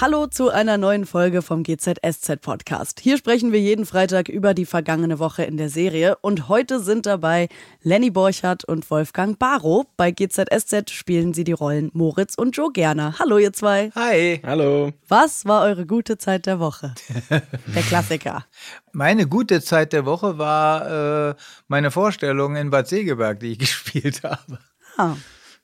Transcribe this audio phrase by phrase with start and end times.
[0.00, 3.00] Hallo zu einer neuen Folge vom GZSZ Podcast.
[3.00, 7.04] Hier sprechen wir jeden Freitag über die vergangene Woche in der Serie und heute sind
[7.04, 7.50] dabei
[7.82, 9.84] Lenny Borchardt und Wolfgang Barrow.
[9.98, 13.16] Bei GZSZ spielen sie die Rollen Moritz und Joe Gerner.
[13.18, 13.90] Hallo ihr zwei.
[13.94, 14.40] Hi.
[14.42, 14.94] Hallo.
[15.06, 16.94] Was war eure gute Zeit der Woche?
[17.74, 18.46] Der Klassiker.
[18.92, 21.34] Meine gute Zeit der Woche war äh,
[21.68, 24.60] meine Vorstellung in Bad Segeberg, die ich gespielt habe.
[24.96, 25.16] Ah.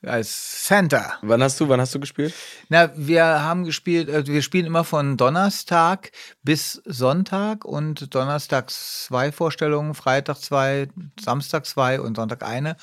[0.03, 1.15] Als Santa.
[1.23, 2.35] Wann hast du, wann hast du gespielt?
[2.69, 6.11] Na, wir haben gespielt, äh, wir spielen immer von Donnerstag
[6.43, 10.89] bis Sonntag und Donnerstag zwei Vorstellungen, Freitag zwei,
[11.19, 12.77] Samstag zwei und Sonntag eine.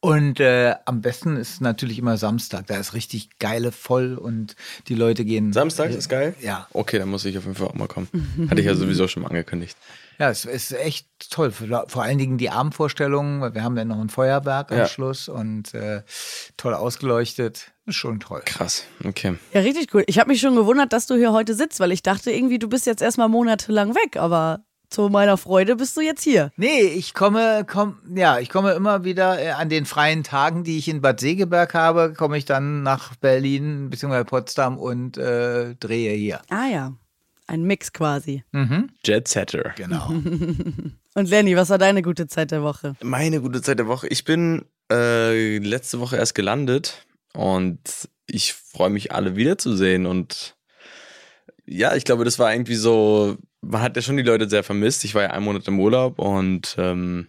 [0.00, 2.66] Und äh, am besten ist natürlich immer Samstag.
[2.66, 4.54] Da ist richtig geile voll und
[4.86, 5.52] die Leute gehen.
[5.52, 6.34] Samstag ist geil?
[6.40, 6.68] Ja.
[6.72, 8.08] Okay, dann muss ich auf jeden Fall auch mal kommen.
[8.48, 9.76] Hatte ich ja sowieso schon mal angekündigt.
[10.18, 11.52] Ja, es ist echt toll.
[11.52, 13.54] Vor allen Dingen die Abendvorstellungen.
[13.54, 14.86] Wir haben dann noch ein Feuerwerk am Ja.
[14.86, 16.02] Schluss und äh,
[16.56, 17.72] toll ausgeleuchtet.
[17.86, 18.42] Ist schon toll.
[18.44, 19.36] Krass, okay.
[19.52, 20.02] Ja, richtig cool.
[20.08, 22.68] Ich habe mich schon gewundert, dass du hier heute sitzt, weil ich dachte irgendwie, du
[22.68, 26.50] bist jetzt erstmal monatelang weg, aber zu meiner Freude bist du jetzt hier.
[26.56, 30.78] Nee, ich komme, komm, ja, ich komme immer wieder äh, an den freien Tagen, die
[30.78, 34.24] ich in Bad Segeberg habe, komme ich dann nach Berlin bzw.
[34.24, 36.40] Potsdam und äh, drehe hier.
[36.48, 36.92] Ah ja,
[37.48, 38.44] ein Mix quasi.
[39.04, 39.72] Jet Setter.
[39.76, 40.08] Genau.
[41.14, 42.94] Und Lenny, was war deine gute Zeit der Woche?
[43.02, 44.06] Meine gute Zeit der Woche.
[44.08, 50.06] Ich bin äh, letzte Woche erst gelandet und ich freue mich, alle wiederzusehen.
[50.06, 50.56] Und
[51.66, 55.04] ja, ich glaube, das war irgendwie so, man hat ja schon die Leute sehr vermisst.
[55.04, 57.28] Ich war ja einen Monat im Urlaub und ähm,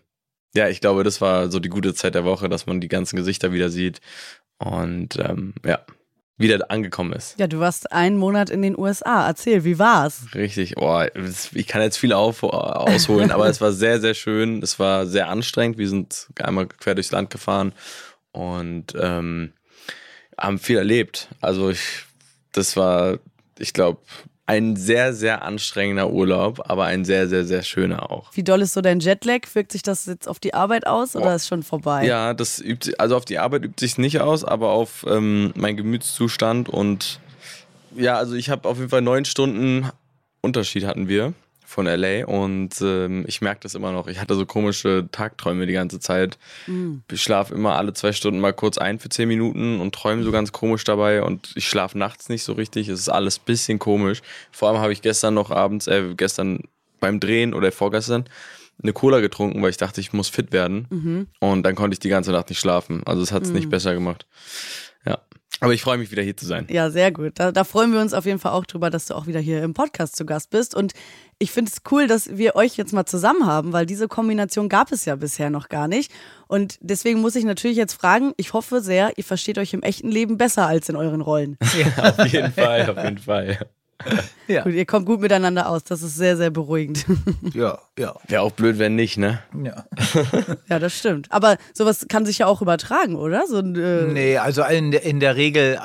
[0.54, 3.16] ja, ich glaube, das war so die gute Zeit der Woche, dass man die ganzen
[3.16, 4.02] Gesichter wieder sieht
[4.58, 5.80] und ähm, ja,
[6.40, 7.38] wieder angekommen ist.
[7.38, 9.28] Ja, du warst einen Monat in den USA.
[9.28, 10.24] Erzähl, wie war's?
[10.34, 11.04] Richtig, oh,
[11.54, 14.64] ich kann jetzt viel auf, ausholen, aber es war sehr, sehr schön.
[14.64, 15.78] Es war sehr anstrengend.
[15.78, 17.74] Wir sind einmal quer durchs Land gefahren
[18.32, 19.52] und ähm,
[20.38, 21.28] haben viel erlebt.
[21.42, 22.06] Also ich,
[22.54, 23.20] das war,
[23.58, 24.00] ich glaube,
[24.50, 28.32] ein sehr, sehr anstrengender Urlaub, aber ein sehr, sehr, sehr schöner auch.
[28.34, 29.42] Wie doll ist so dein Jetlag?
[29.54, 31.36] Wirkt sich das jetzt auf die Arbeit aus oder Boah.
[31.36, 32.08] ist schon vorbei?
[32.08, 35.54] Ja, das übt sich, also auf die Arbeit übt sich nicht aus, aber auf ähm,
[35.56, 37.20] meinen Gemütszustand und
[37.96, 39.88] ja, also ich habe auf jeden Fall neun Stunden
[40.42, 41.34] Unterschied hatten wir
[41.70, 44.08] von LA und ähm, ich merke das immer noch.
[44.08, 46.40] Ich hatte so komische Tagträume die ganze Zeit.
[47.12, 50.32] Ich schlafe immer alle zwei Stunden mal kurz ein für zehn Minuten und träume so
[50.32, 52.88] ganz komisch dabei und ich schlafe nachts nicht so richtig.
[52.88, 54.24] Es ist alles ein bisschen komisch.
[54.52, 56.64] Vor allem habe ich gestern noch abends, äh, gestern
[57.00, 58.26] beim Drehen oder vorgestern
[58.82, 60.88] eine Cola getrunken, weil ich dachte, ich muss fit werden.
[61.40, 63.04] Und dann konnte ich die ganze Nacht nicht schlafen.
[63.06, 64.26] Also es hat es nicht besser gemacht.
[65.60, 65.66] Ja.
[65.66, 66.68] Aber ich freue mich wieder hier zu sein.
[66.70, 67.34] Ja, sehr gut.
[67.36, 69.64] Da, da freuen wir uns auf jeden Fall auch drüber, dass du auch wieder hier
[69.64, 70.74] im Podcast zu Gast bist.
[70.74, 70.94] Und
[71.38, 74.92] ich finde es cool, dass wir euch jetzt mal zusammen haben, weil diese Kombination gab
[74.92, 76.12] es ja bisher noch gar nicht.
[76.48, 80.10] Und deswegen muss ich natürlich jetzt fragen, ich hoffe sehr, ihr versteht euch im echten
[80.12, 81.58] Leben besser als in euren Rollen.
[81.62, 83.70] auf jeden Fall, auf jeden Fall.
[84.48, 85.84] Ja, Gut, ihr kommt gut miteinander aus.
[85.84, 87.06] Das ist sehr, sehr beruhigend.
[87.54, 88.16] ja, ja.
[88.28, 89.44] Wäre auch blöd, wenn nicht, ne?
[89.64, 89.86] ja.
[90.70, 91.32] ja, das stimmt.
[91.32, 93.46] Aber sowas kann sich ja auch übertragen, oder?
[93.48, 95.80] So ein, äh, Nee, also in, der- in der Regel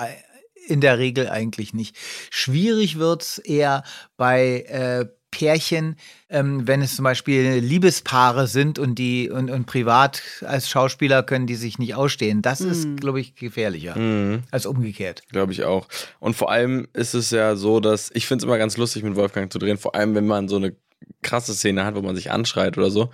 [0.67, 1.95] in der Regel eigentlich nicht.
[2.31, 3.83] Schwierig wird's eher
[4.17, 5.05] bei äh,
[5.35, 5.97] Pärchen,
[6.29, 11.47] ähm, wenn es zum Beispiel Liebespaare sind und die und, und privat als Schauspieler können
[11.47, 12.41] die sich nicht ausstehen.
[12.41, 13.97] Das ist, glaube ich, gefährlicher
[14.51, 15.23] als umgekehrt.
[15.31, 15.89] Glaube ich auch.
[16.21, 19.17] Und vor allem ist es ja so, dass ich finde es immer ganz lustig, mit
[19.17, 20.75] Wolfgang zu drehen, vor allem wenn man so eine
[21.23, 23.11] krasse Szene hat, wo man sich anschreit oder so,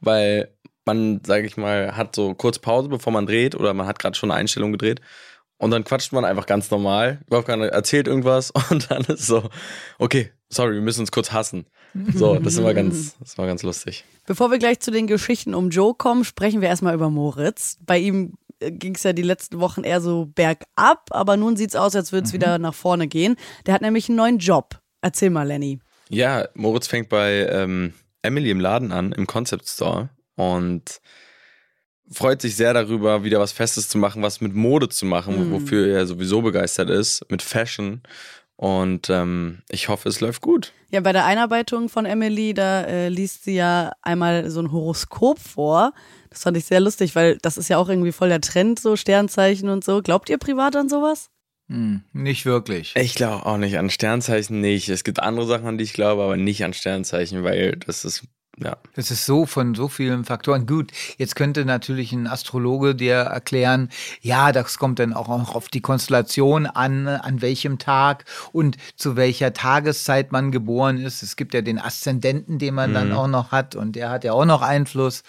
[0.00, 0.54] weil
[0.84, 4.16] man, sage ich mal, hat so kurz Pause, bevor man dreht oder man hat gerade
[4.16, 5.00] schon eine Einstellung gedreht
[5.58, 7.20] und dann quatscht man einfach ganz normal.
[7.28, 9.48] Wolfgang erzählt irgendwas und dann ist so,
[9.98, 11.66] okay, sorry, wir müssen uns kurz hassen.
[12.14, 14.04] So, das ist immer ganz, das immer ganz lustig.
[14.26, 17.78] Bevor wir gleich zu den Geschichten um Joe kommen, sprechen wir erstmal über Moritz.
[17.84, 21.76] Bei ihm ging es ja die letzten Wochen eher so bergab, aber nun sieht es
[21.76, 23.36] aus, als würde es wieder nach vorne gehen.
[23.66, 24.80] Der hat nämlich einen neuen Job.
[25.02, 25.80] Erzähl mal, Lenny.
[26.08, 31.00] Ja, Moritz fängt bei ähm, Emily im Laden an, im Concept Store und
[32.10, 35.86] freut sich sehr darüber, wieder was Festes zu machen, was mit Mode zu machen, wofür
[35.88, 38.02] er sowieso begeistert ist, mit Fashion.
[38.56, 40.72] Und ähm, ich hoffe, es läuft gut.
[40.90, 45.40] Ja, bei der Einarbeitung von Emily, da äh, liest sie ja einmal so ein Horoskop
[45.40, 45.92] vor.
[46.30, 48.94] Das fand ich sehr lustig, weil das ist ja auch irgendwie voll der Trend, so
[48.96, 50.02] Sternzeichen und so.
[50.02, 51.30] Glaubt ihr privat an sowas?
[51.68, 52.94] Hm, nicht wirklich.
[52.94, 54.88] Ich glaube auch nicht an Sternzeichen nicht.
[54.88, 58.28] Es gibt andere Sachen, an die ich glaube, aber nicht an Sternzeichen, weil das ist
[58.62, 58.76] Ja.
[58.94, 60.66] Das ist so von so vielen Faktoren.
[60.66, 63.88] Gut, jetzt könnte natürlich ein Astrologe dir erklären,
[64.20, 69.52] ja, das kommt dann auch auf die Konstellation an, an welchem Tag und zu welcher
[69.52, 71.22] Tageszeit man geboren ist.
[71.22, 72.94] Es gibt ja den Aszendenten, den man mhm.
[72.94, 75.24] dann auch noch hat und der hat ja auch noch Einfluss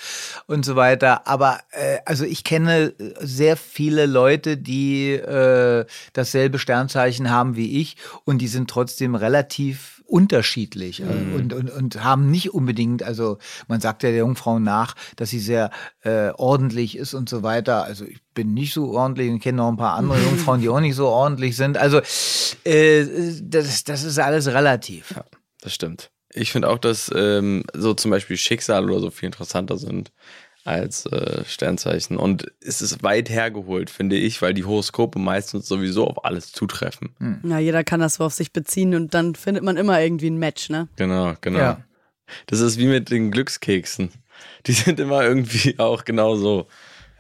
[0.45, 1.27] und so weiter.
[1.27, 7.98] Aber äh, also ich kenne sehr viele Leute, die äh, dasselbe Sternzeichen haben wie ich
[8.24, 11.35] und die sind trotzdem relativ unterschiedlich äh, mhm.
[11.35, 13.37] und, und, und haben nicht unbedingt, also
[13.67, 15.71] man sagt ja der Jungfrau nach, dass sie sehr
[16.01, 17.83] äh, ordentlich ist und so weiter.
[17.83, 20.79] Also ich bin nicht so ordentlich und kenne noch ein paar andere Jungfrauen, die auch
[20.79, 21.77] nicht so ordentlich sind.
[21.77, 22.01] Also
[22.63, 23.05] äh,
[23.41, 25.11] das, das ist alles relativ.
[25.15, 25.25] Ja,
[25.61, 26.11] das stimmt.
[26.33, 30.11] Ich finde auch, dass ähm, so zum Beispiel Schicksal oder so viel interessanter sind
[30.65, 32.17] als äh, Sternzeichen.
[32.17, 37.15] Und es ist weit hergeholt, finde ich, weil die Horoskope meistens sowieso auf alles zutreffen.
[37.19, 37.39] Hm.
[37.44, 40.39] Ja, jeder kann das so auf sich beziehen und dann findet man immer irgendwie ein
[40.39, 40.88] Match, ne?
[40.95, 41.59] Genau, genau.
[41.59, 41.81] Ja.
[42.47, 44.09] Das ist wie mit den Glückskeksen.
[44.65, 46.67] Die sind immer irgendwie auch genau so.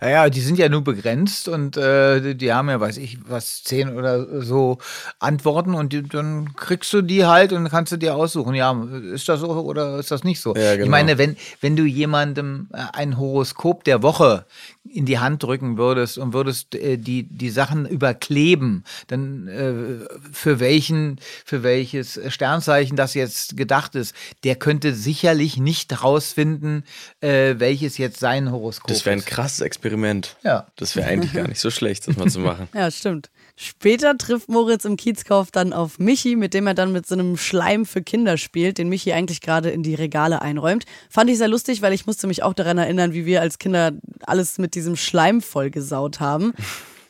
[0.05, 3.63] Ja, ja, die sind ja nur begrenzt und äh, die haben ja, weiß ich, was,
[3.63, 4.77] zehn oder so
[5.17, 8.71] Antworten und die, dann kriegst du die halt und kannst du dir aussuchen, ja,
[9.13, 10.55] ist das so oder ist das nicht so?
[10.55, 10.83] Ja, genau.
[10.83, 14.45] Ich meine, wenn, wenn du jemandem äh, ein Horoskop der Woche
[14.87, 20.59] in die Hand drücken würdest und würdest äh, die, die Sachen überkleben, dann äh, für
[20.59, 24.13] welchen, für welches Sternzeichen das jetzt gedacht ist,
[24.43, 26.83] der könnte sicherlich nicht rausfinden,
[27.21, 28.99] äh, welches jetzt sein Horoskop ist.
[28.99, 29.94] Das wäre ein krasses Experiment.
[30.43, 30.67] Ja.
[30.75, 32.67] Das wäre eigentlich gar nicht so schlecht, das mal zu machen.
[32.73, 33.29] ja, stimmt.
[33.57, 37.37] Später trifft Moritz im Kiezkauf dann auf Michi, mit dem er dann mit so einem
[37.37, 40.85] Schleim für Kinder spielt, den Michi eigentlich gerade in die Regale einräumt.
[41.09, 43.93] Fand ich sehr lustig, weil ich musste mich auch daran erinnern, wie wir als Kinder
[44.25, 46.53] alles mit diesem Schleim vollgesaut haben.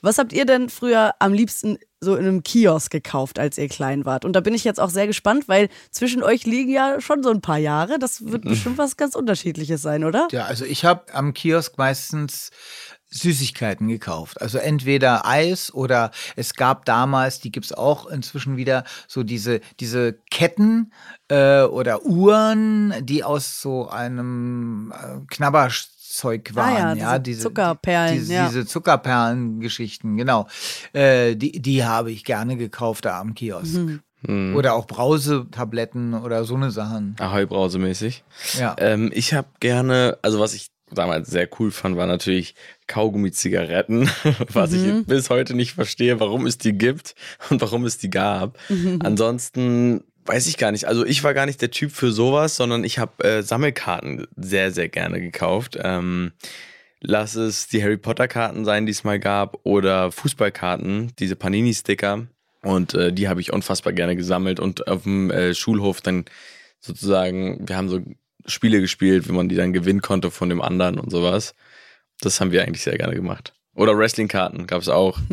[0.06, 4.06] Was habt ihr denn früher am liebsten so in einem Kiosk gekauft, als ihr klein
[4.06, 4.24] wart?
[4.24, 7.32] Und da bin ich jetzt auch sehr gespannt, weil zwischen euch liegen ja schon so
[7.32, 7.98] ein paar Jahre.
[7.98, 10.28] Das wird bestimmt was ganz Unterschiedliches sein, oder?
[10.32, 12.52] Ja, also ich habe am Kiosk meistens
[13.10, 14.42] Süßigkeiten gekauft.
[14.42, 19.62] Also entweder Eis oder es gab damals, die gibt es auch inzwischen wieder, so diese,
[19.80, 20.92] diese Ketten
[21.30, 25.20] äh, oder Uhren, die aus so einem äh,
[26.16, 26.76] Knabberzeug waren.
[26.76, 28.16] Ah ja, ja, diese Zuckerperlen.
[28.16, 28.48] Diese, ja.
[28.48, 30.48] diese Zuckerperlen-Geschichten, genau.
[30.94, 33.76] Äh, die die habe ich gerne gekauft da am Kiosk.
[33.76, 34.02] Mhm.
[34.28, 34.56] Mhm.
[34.56, 37.16] Oder auch Brausetabletten oder so eine Sachen.
[37.20, 38.24] Ahoi-Brause-mäßig.
[38.58, 38.76] Ja.
[38.80, 42.56] Ähm, ich habe gerne, also was ich damals sehr cool fand, war natürlich
[42.88, 44.10] Kaugummi-Zigaretten,
[44.54, 45.00] was mhm.
[45.02, 47.14] ich bis heute nicht verstehe, warum es die gibt
[47.50, 48.58] und warum es die gab.
[48.70, 49.00] Mhm.
[49.04, 50.86] Ansonsten weiß ich gar nicht.
[50.86, 54.72] Also ich war gar nicht der Typ für sowas, sondern ich habe äh, Sammelkarten sehr,
[54.72, 55.78] sehr gerne gekauft.
[55.82, 56.34] Ähm,
[57.00, 62.28] lass es die Harry Potter-Karten sein, die es mal gab, oder Fußballkarten, diese Panini-Sticker.
[62.62, 66.26] Und äh, die habe ich unfassbar gerne gesammelt und auf dem äh, Schulhof dann
[66.80, 68.02] sozusagen, wir haben so
[68.48, 71.54] Spiele gespielt, wie man die dann gewinnen konnte von dem anderen und sowas.
[72.22, 73.54] Das haben wir eigentlich sehr gerne gemacht.
[73.76, 75.20] Oder Wrestling-Karten gab es auch.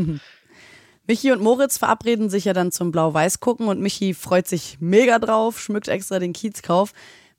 [1.13, 5.19] Michi und Moritz verabreden sich ja dann zum Blau-Weiß gucken und Michi freut sich mega
[5.19, 6.93] drauf, schmückt extra den Kiezkauf,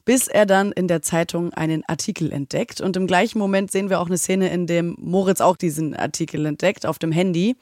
[0.05, 2.81] bis er dann in der Zeitung einen Artikel entdeckt.
[2.81, 6.45] Und im gleichen Moment sehen wir auch eine Szene, in dem Moritz auch diesen Artikel
[6.45, 7.55] entdeckt auf dem Handy.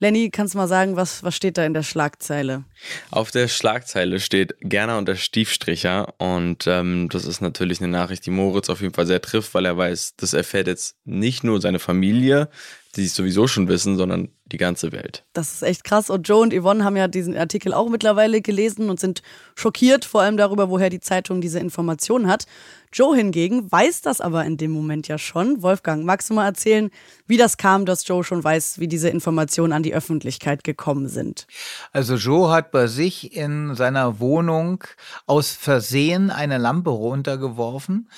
[0.00, 2.64] Lenny, kannst du mal sagen, was, was steht da in der Schlagzeile?
[3.10, 8.26] Auf der Schlagzeile steht Gerner und der Stiefstricher und ähm, das ist natürlich eine Nachricht,
[8.26, 11.60] die Moritz auf jeden Fall sehr trifft, weil er weiß, das erfährt jetzt nicht nur
[11.60, 12.48] seine Familie,
[12.96, 15.24] die es sowieso schon wissen, sondern die ganze Welt.
[15.34, 16.08] Das ist echt krass.
[16.08, 19.22] Und Joe und Yvonne haben ja diesen Artikel auch mittlerweile gelesen und sind
[19.54, 22.46] schockiert, vor allem darüber, woher die Zeitung diese Informationen hat.
[22.90, 25.62] Joe hingegen weiß das aber in dem Moment ja schon.
[25.62, 26.90] Wolfgang, magst du mal erzählen,
[27.26, 31.46] wie das kam, dass Joe schon weiß, wie diese Informationen an die Öffentlichkeit gekommen sind?
[31.92, 34.84] Also Joe hat bei sich in seiner Wohnung
[35.26, 38.08] aus Versehen eine Lampe runtergeworfen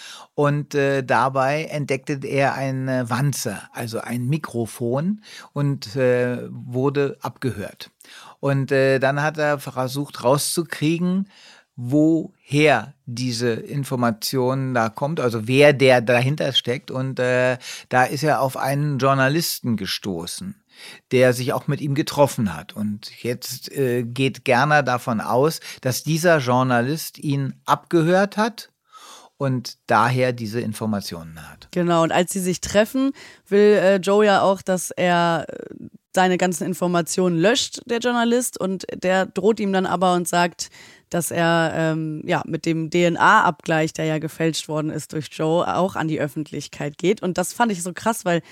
[0.40, 5.20] und äh, dabei entdeckte er eine Wanze, also ein Mikrofon
[5.52, 7.90] und äh, wurde abgehört.
[8.38, 11.28] Und äh, dann hat er versucht rauszukriegen,
[11.76, 16.90] woher diese Information da kommt, also wer der dahinter steckt.
[16.90, 17.58] Und äh,
[17.90, 20.54] da ist er auf einen Journalisten gestoßen,
[21.12, 22.72] der sich auch mit ihm getroffen hat.
[22.72, 28.69] Und jetzt äh, geht Gerner davon aus, dass dieser Journalist ihn abgehört hat
[29.40, 31.68] und daher diese Informationen hat.
[31.70, 33.12] Genau, und als sie sich treffen,
[33.48, 38.84] will äh, Joe ja auch, dass er äh, seine ganzen Informationen löscht, der Journalist, und
[38.92, 40.68] der droht ihm dann aber und sagt,
[41.08, 45.96] dass er ähm, ja mit dem DNA-Abgleich, der ja gefälscht worden ist durch Joe, auch
[45.96, 47.22] an die Öffentlichkeit geht.
[47.22, 48.42] Und das fand ich so krass, weil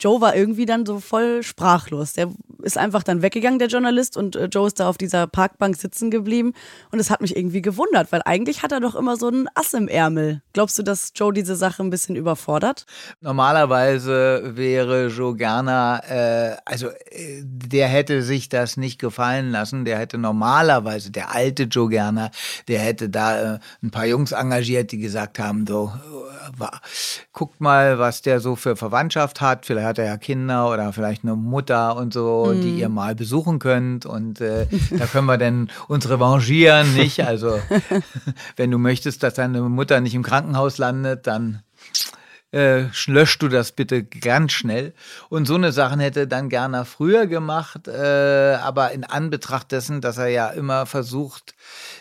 [0.00, 2.14] Joe war irgendwie dann so voll sprachlos.
[2.14, 2.28] Der
[2.62, 6.10] ist einfach dann weggegangen, der Journalist, und äh, Joe ist da auf dieser Parkbank sitzen
[6.10, 6.52] geblieben.
[6.90, 9.72] Und es hat mich irgendwie gewundert, weil eigentlich hat er doch immer so einen Ass
[9.72, 10.42] im Ärmel.
[10.52, 12.86] Glaubst du, dass Joe diese Sache ein bisschen überfordert?
[13.20, 19.84] Normalerweise wäre Joe Gerner, äh, also äh, der hätte sich das nicht gefallen lassen.
[19.84, 22.30] Der hätte normalerweise, der alte Joe Gerner,
[22.68, 25.92] der hätte da äh, ein paar Jungs engagiert, die gesagt haben, so,
[26.60, 26.66] äh,
[27.32, 29.66] guckt mal, was der so für Verwandtschaft hat.
[29.66, 32.60] Vielleicht hat er ja Kinder oder vielleicht eine Mutter und so, mhm.
[32.60, 34.06] die ihr mal besuchen könnt.
[34.06, 34.66] Und äh,
[34.98, 37.24] da können wir dann uns revanchieren, nicht?
[37.24, 37.58] Also,
[38.56, 41.62] wenn du möchtest, dass deine Mutter nicht im Krankenhaus landet, dann
[42.54, 44.94] äh, löschst du das bitte ganz schnell.
[45.28, 50.18] Und so eine Sachen hätte dann gerne früher gemacht, äh, aber in Anbetracht dessen, dass
[50.18, 51.54] er ja immer versucht,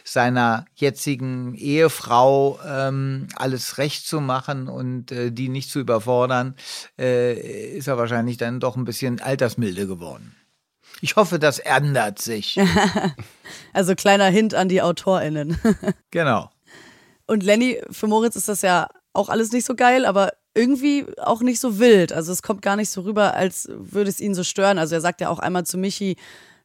[0.03, 6.55] seiner jetzigen Ehefrau ähm, alles recht zu machen und äh, die nicht zu überfordern,
[6.99, 7.33] äh,
[7.77, 10.35] ist er wahrscheinlich dann doch ein bisschen altersmilde geworden.
[11.01, 12.59] Ich hoffe, das ändert sich.
[13.73, 15.57] also kleiner Hint an die AutorInnen.
[16.11, 16.51] genau.
[17.25, 21.41] Und Lenny, für Moritz ist das ja auch alles nicht so geil, aber irgendwie auch
[21.41, 22.13] nicht so wild.
[22.13, 24.77] Also es kommt gar nicht so rüber, als würde es ihn so stören.
[24.77, 26.17] Also er sagt ja auch einmal zu Michi,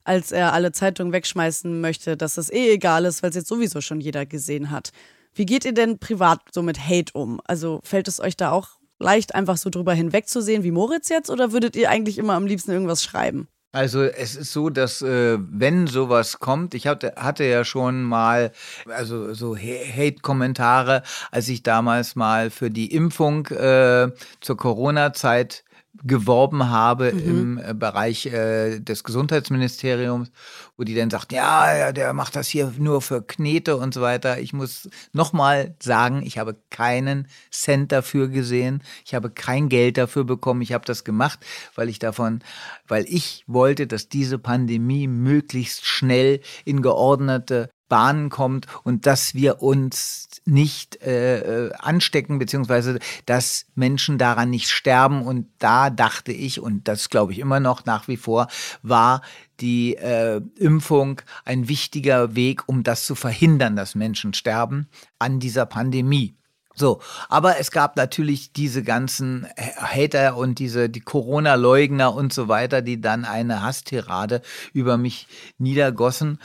[0.05, 3.81] als er alle Zeitungen wegschmeißen möchte, dass das eh egal ist, weil es jetzt sowieso
[3.81, 4.91] schon jeder gesehen hat.
[5.35, 7.41] Wie geht ihr denn privat so mit Hate um?
[7.45, 11.53] Also fällt es euch da auch leicht, einfach so drüber hinwegzusehen wie Moritz jetzt oder
[11.53, 13.49] würdet ihr eigentlich immer am liebsten irgendwas schreiben?
[13.71, 18.51] Also es ist so, dass äh, wenn sowas kommt, ich hatte, hatte ja schon mal
[18.89, 24.11] also so Hate-Kommentare, als ich damals mal für die Impfung äh,
[24.41, 25.65] zur Corona-Zeit
[26.05, 27.21] geworben habe mhm.
[27.21, 30.31] im äh, Bereich äh, des Gesundheitsministeriums,
[30.77, 34.01] wo die dann sagt, ja, ja, der macht das hier nur für Knete und so
[34.01, 34.39] weiter.
[34.39, 38.83] Ich muss nochmal sagen, ich habe keinen Cent dafür gesehen.
[39.05, 40.63] Ich habe kein Geld dafür bekommen.
[40.63, 41.41] Ich habe das gemacht,
[41.75, 42.41] weil ich davon,
[42.87, 49.63] weil ich wollte, dass diese Pandemie möglichst schnell in geordnete Bahnen kommt und dass wir
[49.63, 55.23] uns nicht äh, äh, anstecken, beziehungsweise dass Menschen daran nicht sterben.
[55.23, 58.49] Und da dachte ich, und das glaube ich immer noch nach wie vor,
[58.83, 59.23] war
[59.61, 65.67] die äh, Impfung ein wichtiger Weg, um das zu verhindern, dass Menschen sterben an dieser
[65.67, 66.39] Pandemie.
[66.79, 72.83] So, aber es gab natürlich diese ganzen Hater und diese die Corona-Leugner und so weiter,
[72.83, 74.43] die dann eine Hasstirade
[74.73, 75.27] über mich
[75.59, 76.39] niedergossen.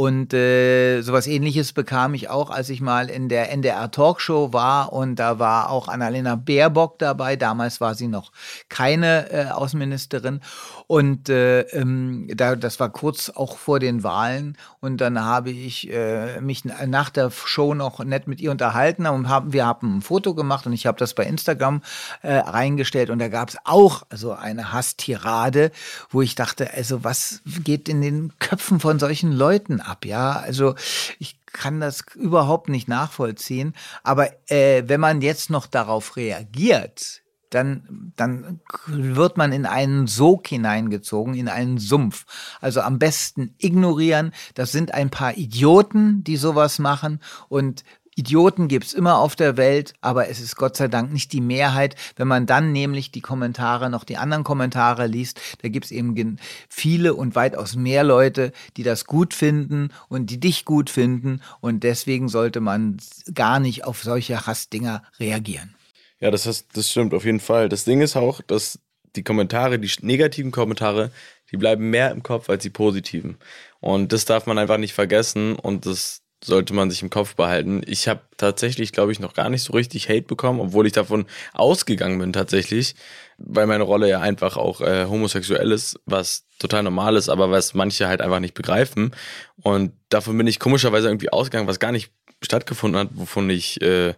[0.00, 4.94] Und äh, sowas ähnliches bekam ich auch, als ich mal in der NDR Talkshow war
[4.94, 7.36] und da war auch Annalena Baerbock dabei.
[7.36, 8.32] Damals war sie noch
[8.70, 10.40] keine äh, Außenministerin.
[10.86, 14.56] Und äh, ähm, da, das war kurz auch vor den Wahlen.
[14.80, 19.28] Und dann habe ich äh, mich nach der Show noch nett mit ihr unterhalten und
[19.28, 21.82] haben, wir haben ein Foto gemacht und ich habe das bei Instagram
[22.22, 23.10] äh, reingestellt.
[23.10, 25.72] Und da gab es auch so eine Hasstirade,
[26.08, 30.04] wo ich dachte, also was geht in den Köpfen von solchen Leuten ab?
[30.04, 30.74] Ja, also
[31.18, 33.74] ich kann das überhaupt nicht nachvollziehen.
[34.02, 40.46] Aber äh, wenn man jetzt noch darauf reagiert, dann, dann wird man in einen Sog
[40.46, 42.24] hineingezogen, in einen Sumpf.
[42.60, 44.32] Also am besten ignorieren.
[44.54, 47.20] Das sind ein paar Idioten, die sowas machen.
[47.48, 47.82] Und
[48.20, 51.40] Idioten gibt es immer auf der Welt, aber es ist Gott sei Dank nicht die
[51.40, 51.96] Mehrheit.
[52.16, 56.38] Wenn man dann nämlich die Kommentare, noch die anderen Kommentare liest, da gibt es eben
[56.68, 61.40] viele und weitaus mehr Leute, die das gut finden und die dich gut finden.
[61.62, 62.98] Und deswegen sollte man
[63.34, 65.74] gar nicht auf solche Hassdinger reagieren.
[66.20, 67.70] Ja, das, heißt, das stimmt auf jeden Fall.
[67.70, 68.78] Das Ding ist auch, dass
[69.16, 71.10] die Kommentare, die negativen Kommentare,
[71.50, 73.38] die bleiben mehr im Kopf als die positiven.
[73.80, 77.82] Und das darf man einfach nicht vergessen und das sollte man sich im Kopf behalten.
[77.86, 81.26] Ich habe tatsächlich, glaube ich, noch gar nicht so richtig Hate bekommen, obwohl ich davon
[81.52, 82.94] ausgegangen bin tatsächlich,
[83.36, 87.74] weil meine Rolle ja einfach auch äh, homosexuell ist, was total normal ist, aber was
[87.74, 89.14] manche halt einfach nicht begreifen.
[89.62, 92.10] Und davon bin ich komischerweise irgendwie ausgegangen, was gar nicht
[92.42, 94.14] stattgefunden hat, wovon ich, äh,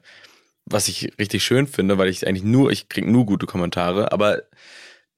[0.65, 4.43] was ich richtig schön finde, weil ich eigentlich nur, ich kriege nur gute Kommentare, aber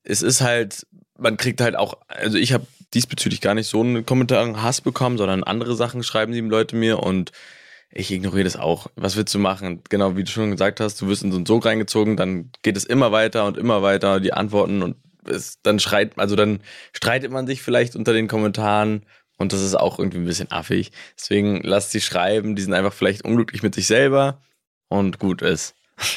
[0.04, 0.86] es ist halt,
[1.18, 5.18] man kriegt halt auch, also ich habe diesbezüglich gar nicht so einen Kommentar Hass bekommen,
[5.18, 7.32] sondern andere Sachen schreiben die Leute mir und
[7.90, 8.88] ich ignoriere das auch.
[8.96, 9.82] Was willst du machen?
[9.88, 12.76] Genau, wie du schon gesagt hast, du wirst in so einen Sog reingezogen, dann geht
[12.76, 14.96] es immer weiter und immer weiter, die Antworten und
[15.26, 16.60] es, dann schreit, also dann
[16.92, 20.92] streitet man sich vielleicht unter den Kommentaren und das ist auch irgendwie ein bisschen affig.
[21.18, 24.40] Deswegen lasst sie schreiben, die sind einfach vielleicht unglücklich mit sich selber
[24.88, 25.74] und gut ist.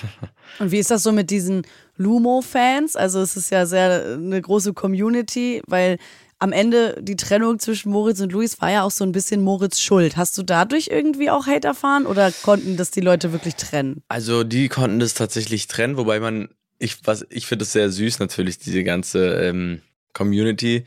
[0.59, 1.61] Und wie ist das so mit diesen
[1.97, 2.95] Lumo-Fans?
[2.95, 5.99] Also es ist ja sehr eine große Community, weil
[6.39, 9.79] am Ende die Trennung zwischen Moritz und Luis war ja auch so ein bisschen Moritz
[9.79, 10.17] Schuld.
[10.17, 14.03] Hast du dadurch irgendwie auch Hate erfahren oder konnten das die Leute wirklich trennen?
[14.07, 16.97] Also die konnten das tatsächlich trennen, wobei man ich,
[17.29, 19.81] ich finde es sehr süß natürlich, diese ganze ähm,
[20.13, 20.85] Community.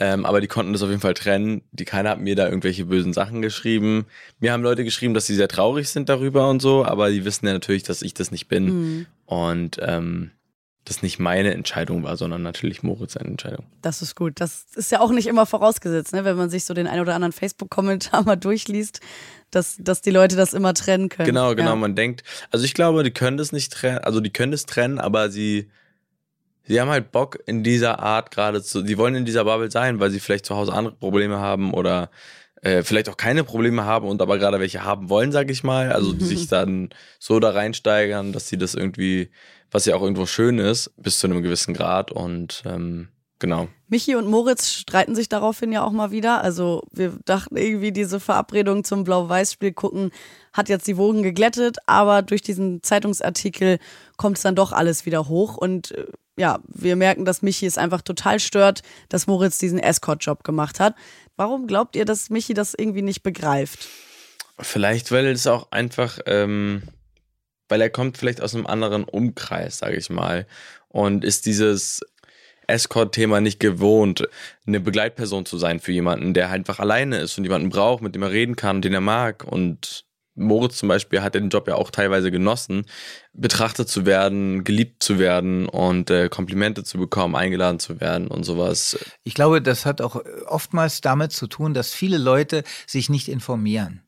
[0.00, 1.62] Ähm, aber die konnten das auf jeden Fall trennen.
[1.72, 4.06] Die keiner hat mir da irgendwelche bösen Sachen geschrieben.
[4.38, 7.46] Mir haben Leute geschrieben, dass sie sehr traurig sind darüber und so, aber die wissen
[7.46, 8.64] ja natürlich, dass ich das nicht bin.
[8.64, 9.06] Mhm.
[9.26, 10.30] Und ähm,
[10.88, 13.66] das nicht meine Entscheidung war, sondern natürlich Moritz seine Entscheidung.
[13.82, 14.40] Das ist gut.
[14.40, 16.24] Das ist ja auch nicht immer vorausgesetzt, ne?
[16.24, 19.00] wenn man sich so den ein oder anderen Facebook-Kommentar mal durchliest,
[19.50, 21.26] dass, dass die Leute das immer trennen können.
[21.26, 21.70] Genau, genau.
[21.70, 21.76] Ja.
[21.76, 24.98] Man denkt, also ich glaube, die können das nicht trennen, also die können das trennen,
[24.98, 25.70] aber sie,
[26.64, 30.00] sie haben halt Bock in dieser Art gerade zu, die wollen in dieser Bubble sein,
[30.00, 32.10] weil sie vielleicht zu Hause andere Probleme haben oder
[32.62, 35.92] äh, vielleicht auch keine Probleme haben und aber gerade welche haben wollen, sag ich mal.
[35.92, 39.30] Also die sich dann so da reinsteigern, dass sie das irgendwie
[39.70, 42.10] was ja auch irgendwo schön ist, bis zu einem gewissen Grad.
[42.12, 43.08] Und ähm,
[43.38, 43.68] genau.
[43.88, 46.42] Michi und Moritz streiten sich daraufhin ja auch mal wieder.
[46.42, 50.10] Also wir dachten irgendwie, diese Verabredung zum Blau-Weiß-Spiel gucken
[50.52, 53.78] hat jetzt die Wogen geglättet, aber durch diesen Zeitungsartikel
[54.16, 55.56] kommt es dann doch alles wieder hoch.
[55.56, 56.06] Und äh,
[56.36, 60.94] ja, wir merken, dass Michi es einfach total stört, dass Moritz diesen Escort-Job gemacht hat.
[61.36, 63.88] Warum glaubt ihr, dass Michi das irgendwie nicht begreift?
[64.58, 66.82] Vielleicht, weil es auch einfach ähm,
[67.68, 70.46] weil er kommt vielleicht aus einem anderen Umkreis, sage ich mal,
[70.88, 72.00] und ist dieses
[72.68, 74.28] Escort-Thema nicht gewohnt,
[74.66, 78.22] eine Begleitperson zu sein für jemanden, der einfach alleine ist und jemanden braucht, mit dem
[78.22, 79.44] er reden kann, den er mag.
[79.44, 80.04] Und
[80.38, 82.84] Moritz zum Beispiel hat den Job ja auch teilweise genossen,
[83.32, 88.44] betrachtet zu werden, geliebt zu werden und äh, Komplimente zu bekommen, eingeladen zu werden und
[88.44, 88.98] sowas.
[89.24, 94.02] Ich glaube, das hat auch oftmals damit zu tun, dass viele Leute sich nicht informieren.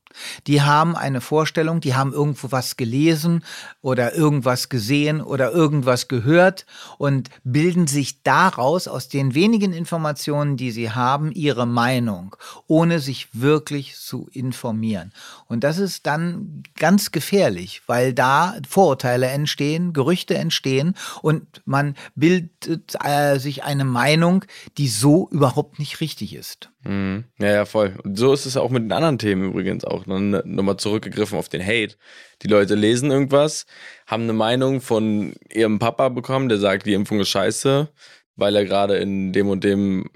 [0.46, 3.44] Die haben eine Vorstellung, die haben irgendwo was gelesen
[3.80, 6.66] oder irgendwas gesehen oder irgendwas gehört
[6.98, 12.36] und bilden sich daraus, aus den wenigen Informationen, die sie haben, ihre Meinung,
[12.66, 15.12] ohne sich wirklich zu informieren.
[15.46, 22.96] Und das ist dann ganz gefährlich, weil da Vorurteile entstehen, Gerüchte entstehen und man bildet
[23.04, 24.44] äh, sich eine Meinung,
[24.78, 26.70] die so überhaupt nicht richtig ist.
[26.82, 27.24] Mhm.
[27.38, 27.94] Ja, ja, voll.
[28.04, 30.04] Und so ist es auch mit den anderen Themen übrigens auch.
[30.04, 31.96] Dann ne, nochmal zurückgegriffen auf den Hate.
[32.42, 33.66] Die Leute lesen irgendwas,
[34.06, 37.88] haben eine Meinung von ihrem Papa bekommen, der sagt, die Impfung ist scheiße,
[38.36, 40.08] weil er gerade in dem und dem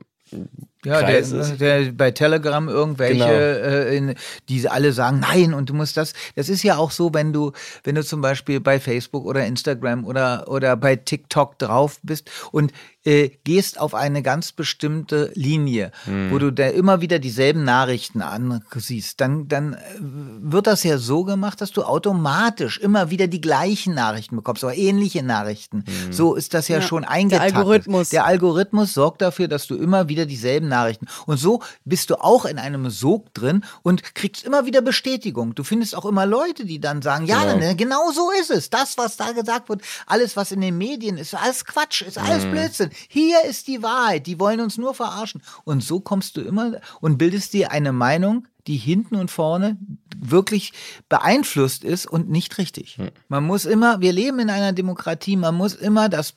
[0.84, 3.30] ja, der, der, bei Telegram irgendwelche, genau.
[3.30, 4.14] äh, in,
[4.48, 6.12] die alle sagen, nein, und du musst das.
[6.34, 7.52] Das ist ja auch so, wenn du,
[7.84, 12.72] wenn du zum Beispiel bei Facebook oder Instagram oder, oder bei TikTok drauf bist und
[13.04, 16.30] äh, gehst auf eine ganz bestimmte Linie, mhm.
[16.30, 21.24] wo du da immer wieder dieselben Nachrichten ansiehst, dann, dann äh, wird das ja so
[21.24, 25.84] gemacht, dass du automatisch immer wieder die gleichen Nachrichten bekommst oder ähnliche Nachrichten.
[25.86, 26.12] Mhm.
[26.12, 27.52] So ist das ja, ja schon eingetaktet.
[27.52, 28.08] Der Algorithmus.
[28.08, 31.06] Der Algorithmus sorgt dafür, dass du immer wieder dieselben Nachrichten.
[31.26, 35.54] Und so bist du auch in einem Sog drin und kriegst immer wieder Bestätigung.
[35.54, 38.70] Du findest auch immer Leute, die dann sagen, ja, genau, ne, genau so ist es.
[38.70, 42.44] Das, was da gesagt wird, alles, was in den Medien ist, alles Quatsch, ist alles
[42.44, 42.52] mhm.
[42.52, 42.90] Blödsinn.
[43.08, 44.26] Hier ist die Wahrheit.
[44.26, 45.42] Die wollen uns nur verarschen.
[45.64, 49.76] Und so kommst du immer und bildest dir eine Meinung, die hinten und vorne
[50.16, 50.72] wirklich
[51.08, 52.96] beeinflusst ist und nicht richtig.
[52.96, 53.10] Hm.
[53.28, 56.34] Man muss immer, wir leben in einer Demokratie, man muss immer das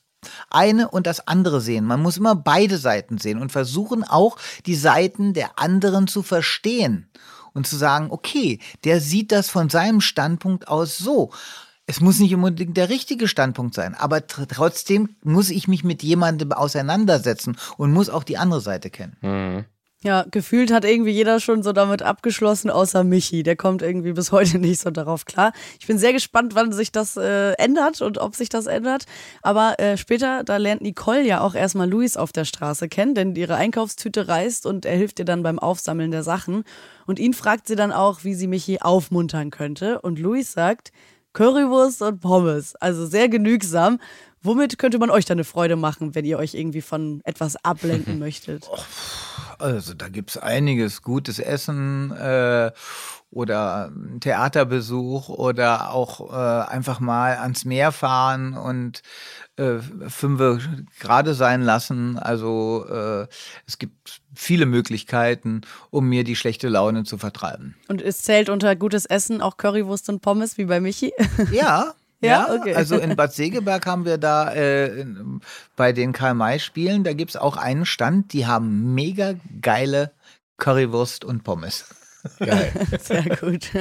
[0.50, 1.86] eine und das andere sehen.
[1.86, 7.10] Man muss immer beide Seiten sehen und versuchen auch die Seiten der anderen zu verstehen
[7.54, 11.32] und zu sagen, okay, der sieht das von seinem Standpunkt aus so
[11.88, 16.04] es muss nicht unbedingt der richtige Standpunkt sein, aber tr trotzdem muss ich mich mit
[16.04, 19.15] jemandem auseinandersetzen und muss auch die andere Seite kennen.
[19.21, 19.65] Mhm.
[20.04, 23.41] Ja, gefühlt hat irgendwie jeder schon so damit abgeschlossen, außer Michi.
[23.41, 25.54] Der kommt irgendwie bis heute nicht so darauf klar.
[25.80, 29.06] Ich bin sehr gespannt, wann sich das äh, ändert und ob sich das ändert.
[29.41, 33.36] Aber äh, später, da lernt Nicole ja auch erstmal Luis auf der Straße kennen, denn
[33.36, 36.63] ihre Einkaufstüte reißt und er hilft ihr dann beim Aufsammeln der Sachen.
[37.08, 40.00] Und ihn fragt sie dann auch, wie sie Michi aufmuntern könnte.
[40.02, 40.91] Und Luis sagt,
[41.38, 42.76] Currywurst und Pommes.
[42.78, 44.00] Also sehr genügsam.
[44.41, 48.17] Womit könnte man euch dann eine Freude machen, wenn ihr euch irgendwie von etwas ablenken
[48.26, 48.67] möchtet?
[49.60, 51.02] Also da gibt es einiges.
[51.02, 52.72] Gutes Essen äh,
[53.30, 59.02] oder Theaterbesuch oder auch äh, einfach mal ans Meer fahren und
[59.58, 60.63] äh, fünf
[61.00, 62.17] gerade sein lassen.
[62.17, 63.28] Also äh,
[63.65, 67.76] es gibt viele Möglichkeiten, um mir die schlechte Laune zu vertreiben.
[67.88, 71.13] Und es zählt unter gutes Essen auch Currywurst und Pommes wie bei Michi?
[71.52, 71.93] Ja.
[72.21, 72.73] Ja, okay.
[72.73, 75.06] also in Bad Segeberg haben wir da äh,
[75.75, 80.12] bei den Karl-May-Spielen, da gibt es auch einen Stand, die haben mega geile
[80.58, 81.86] Currywurst und Pommes.
[82.39, 82.71] Geil.
[82.99, 83.69] Sehr gut.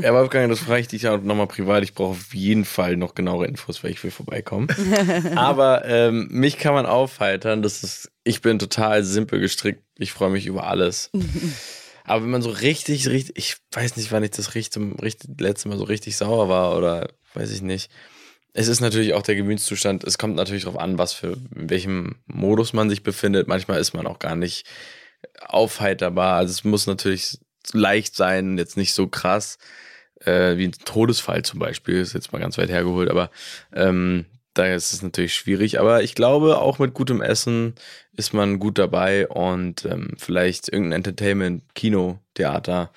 [0.00, 1.82] Ja, Wolfgang, das frage ich dich auch nochmal privat.
[1.82, 4.68] Ich brauche auf jeden Fall noch genauere Infos, weil ich will vorbeikommen.
[5.36, 7.62] Aber ähm, mich kann man aufheitern.
[7.62, 9.82] Das ist, ich bin total simpel gestrickt.
[9.98, 11.10] Ich freue mich über alles.
[12.06, 15.68] Aber wenn man so richtig, richtig, ich weiß nicht, wann ich das richtig, richtig letzte
[15.68, 17.90] Mal so richtig sauer war oder weiß ich nicht.
[18.52, 20.04] Es ist natürlich auch der Gemütszustand.
[20.04, 23.48] Es kommt natürlich darauf an, was für in welchem Modus man sich befindet.
[23.48, 24.66] Manchmal ist man auch gar nicht
[25.40, 26.36] aufheiterbar.
[26.36, 27.38] Also es muss natürlich
[27.72, 29.58] leicht sein, jetzt nicht so krass
[30.20, 31.96] äh, wie ein Todesfall zum Beispiel.
[31.96, 33.30] Ist jetzt mal ganz weit hergeholt, aber
[33.74, 34.26] ähm,
[34.58, 35.78] da ist es natürlich schwierig.
[35.78, 37.74] Aber ich glaube, auch mit gutem Essen
[38.16, 42.92] ist man gut dabei und ähm, vielleicht irgendein Entertainment, Kino, Theater,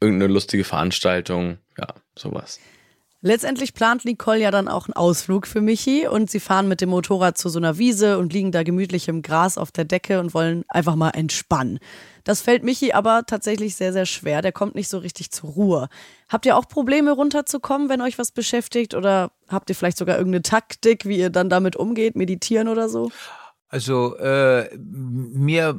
[0.00, 2.60] irgendeine lustige Veranstaltung, ja, sowas.
[3.22, 6.88] Letztendlich plant Nicole ja dann auch einen Ausflug für Michi und sie fahren mit dem
[6.88, 10.32] Motorrad zu so einer Wiese und liegen da gemütlich im Gras auf der Decke und
[10.32, 11.80] wollen einfach mal entspannen.
[12.24, 14.40] Das fällt Michi aber tatsächlich sehr, sehr schwer.
[14.40, 15.88] Der kommt nicht so richtig zur Ruhe.
[16.30, 18.94] Habt ihr auch Probleme runterzukommen, wenn euch was beschäftigt?
[18.94, 23.10] Oder habt ihr vielleicht sogar irgendeine Taktik, wie ihr dann damit umgeht, meditieren oder so?
[23.70, 25.78] Also äh, mir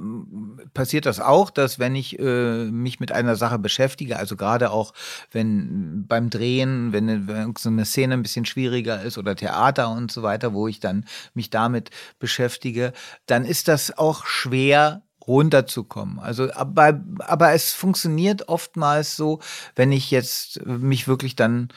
[0.73, 4.93] passiert das auch, dass wenn ich äh, mich mit einer Sache beschäftige, also gerade auch
[5.29, 10.09] wenn beim Drehen, wenn, wenn so eine Szene ein bisschen schwieriger ist oder Theater und
[10.09, 12.93] so weiter, wo ich dann mich damit beschäftige,
[13.25, 16.17] dann ist das auch schwer runterzukommen.
[16.19, 19.39] Also aber, aber es funktioniert oftmals so,
[19.75, 21.67] wenn ich jetzt mich wirklich dann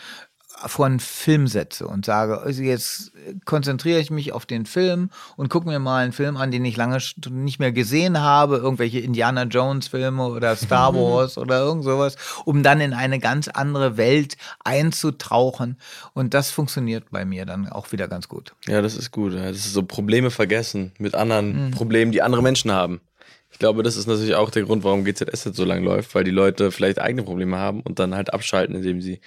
[0.66, 3.12] vor einen Film setze und sage, also jetzt
[3.44, 6.76] konzentriere ich mich auf den Film und gucke mir mal einen Film an, den ich
[6.76, 6.98] lange
[7.30, 12.62] nicht mehr gesehen habe, irgendwelche Indiana Jones Filme oder Star Wars oder irgend sowas, um
[12.62, 15.78] dann in eine ganz andere Welt einzutauchen
[16.14, 18.54] und das funktioniert bei mir dann auch wieder ganz gut.
[18.66, 19.34] Ja, das ist gut.
[19.34, 21.70] Das ist so Probleme vergessen mit anderen mhm.
[21.72, 23.00] Problemen, die andere Menschen haben.
[23.50, 26.24] Ich glaube, das ist natürlich auch der Grund, warum GZS jetzt so lange läuft, weil
[26.24, 29.20] die Leute vielleicht eigene Probleme haben und dann halt abschalten, indem sie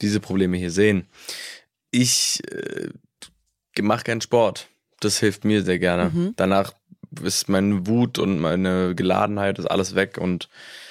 [0.00, 1.06] diese Probleme hier sehen.
[1.90, 2.88] Ich äh,
[3.82, 4.68] mache keinen Sport.
[5.00, 6.10] Das hilft mir sehr gerne.
[6.10, 6.32] Mhm.
[6.36, 6.72] Danach
[7.22, 10.48] ist meine Wut und meine Geladenheit ist alles weg und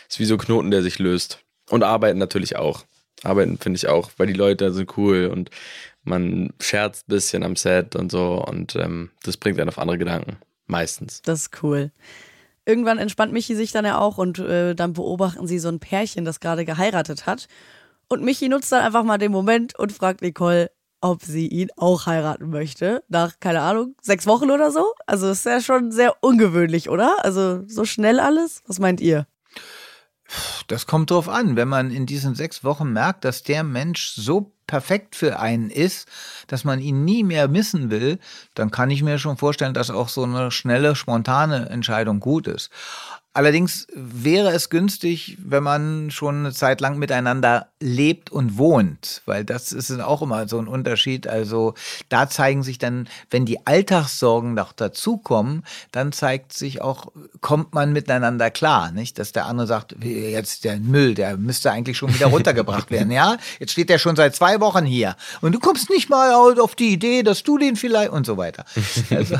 [0.09, 1.39] ist wie so ein Knoten, der sich löst.
[1.69, 2.85] Und arbeiten natürlich auch.
[3.23, 5.49] Arbeiten finde ich auch, weil die Leute sind cool und
[6.03, 9.97] man scherzt ein bisschen am Set und so und ähm, das bringt einen auf andere
[9.97, 10.37] Gedanken.
[10.65, 11.21] Meistens.
[11.21, 11.91] Das ist cool.
[12.65, 16.25] Irgendwann entspannt Michi sich dann ja auch und äh, dann beobachten sie so ein Pärchen,
[16.25, 17.47] das gerade geheiratet hat.
[18.07, 22.05] Und Michi nutzt dann einfach mal den Moment und fragt Nicole, ob sie ihn auch
[22.05, 23.03] heiraten möchte.
[23.09, 24.93] Nach, keine Ahnung, sechs Wochen oder so.
[25.05, 27.23] Also ist ja schon sehr ungewöhnlich, oder?
[27.25, 28.63] Also so schnell alles.
[28.67, 29.27] Was meint ihr?
[30.67, 31.55] Das kommt drauf an.
[31.55, 36.07] Wenn man in diesen sechs Wochen merkt, dass der Mensch so perfekt für einen ist,
[36.47, 38.17] dass man ihn nie mehr missen will,
[38.55, 42.71] dann kann ich mir schon vorstellen, dass auch so eine schnelle, spontane Entscheidung gut ist.
[43.35, 49.43] Allerdings wäre es günstig, wenn man schon eine Zeit lang miteinander lebt und wohnt, weil
[49.43, 51.27] das ist auch immer so ein Unterschied.
[51.27, 51.73] Also
[52.09, 57.91] da zeigen sich dann, wenn die Alltagssorgen noch dazukommen, dann zeigt sich auch, kommt man
[57.91, 59.17] miteinander klar, nicht?
[59.17, 63.37] Dass der andere sagt, jetzt der Müll, der müsste eigentlich schon wieder runtergebracht werden, ja?
[63.59, 66.93] Jetzt steht der schon seit zwei Wochen hier und du kommst nicht mal auf die
[66.93, 68.65] Idee, dass du den vielleicht und so weiter.
[69.09, 69.37] Also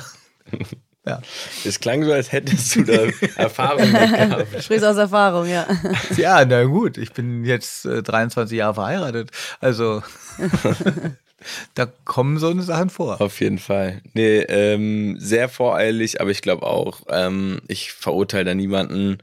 [1.06, 1.22] ja.
[1.66, 2.94] Es klang so, als hättest du da
[3.36, 4.64] Erfahrung gehabt.
[4.64, 5.68] Sprichst aus Erfahrung, ja.
[6.18, 9.32] Ja, na gut, ich bin jetzt äh, 23 Jahre verheiratet.
[9.60, 10.02] Also
[11.76, 13.20] da kommen so eine Sachen vor.
[13.20, 14.02] Auf jeden Fall.
[14.14, 19.18] Nee, ähm, sehr voreilig, aber ich glaube auch, ähm, ich verurteile da niemanden,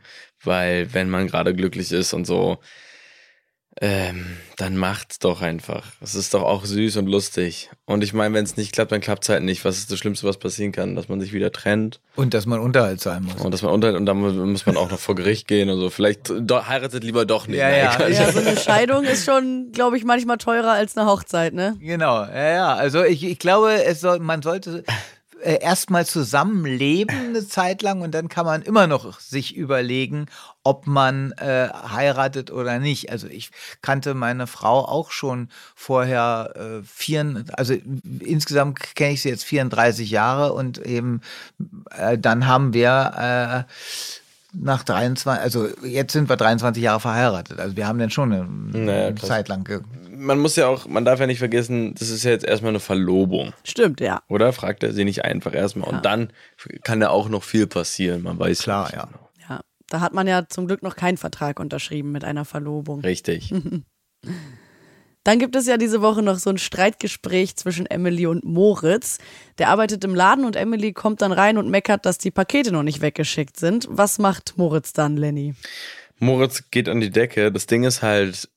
[0.44, 2.58] weil wenn man gerade glücklich ist und so,
[3.82, 5.86] ähm, dann macht's doch einfach.
[6.02, 7.70] Es ist doch auch süß und lustig.
[7.86, 9.64] Und ich meine, wenn es nicht klappt, dann klappt's halt nicht.
[9.64, 10.96] Was ist das Schlimmste, was passieren kann?
[10.96, 11.98] Dass man sich wieder trennt.
[12.14, 13.40] Und dass man Unterhalt sein muss.
[13.40, 15.88] Und dass man Unterhalt und dann muss man auch noch vor Gericht gehen und so.
[15.88, 17.58] Vielleicht do, heiratet lieber doch nicht.
[17.58, 18.06] Ja, ja.
[18.06, 21.76] ja, so eine Scheidung ist schon, glaube ich, manchmal teurer als eine Hochzeit, ne?
[21.80, 22.74] Genau, ja, ja.
[22.74, 24.84] Also ich, ich glaube, es soll, man sollte
[25.42, 30.26] äh, erstmal zusammenleben eine Zeit lang und dann kann man immer noch sich überlegen,
[30.62, 33.10] ob man äh, heiratet oder nicht.
[33.10, 33.50] Also ich
[33.82, 37.74] kannte meine Frau auch schon vorher äh, vier, also
[38.20, 41.20] insgesamt kenne ich sie jetzt 34 Jahre und eben
[41.96, 43.72] äh, dann haben wir äh,
[44.52, 47.60] nach 23, also jetzt sind wir 23 Jahre verheiratet.
[47.60, 49.64] Also wir haben dann schon eine, naja, Zeit lang
[50.20, 52.80] man muss ja auch, man darf ja nicht vergessen, das ist ja jetzt erstmal eine
[52.80, 53.52] Verlobung.
[53.64, 54.22] Stimmt, ja.
[54.28, 54.52] Oder?
[54.52, 55.90] Fragt er sie nicht einfach erstmal.
[55.90, 55.96] Ja.
[55.96, 56.32] Und dann
[56.84, 58.22] kann ja auch noch viel passieren.
[58.22, 59.06] Man weiß Klar, ja.
[59.06, 59.30] Genau.
[59.48, 59.60] Ja.
[59.88, 63.00] Da hat man ja zum Glück noch keinen Vertrag unterschrieben mit einer Verlobung.
[63.00, 63.52] Richtig.
[65.24, 69.18] Dann gibt es ja diese Woche noch so ein Streitgespräch zwischen Emily und Moritz.
[69.58, 72.82] Der arbeitet im Laden und Emily kommt dann rein und meckert, dass die Pakete noch
[72.82, 73.86] nicht weggeschickt sind.
[73.90, 75.54] Was macht Moritz dann, Lenny?
[76.18, 77.52] Moritz geht an die Decke.
[77.52, 78.48] Das Ding ist halt,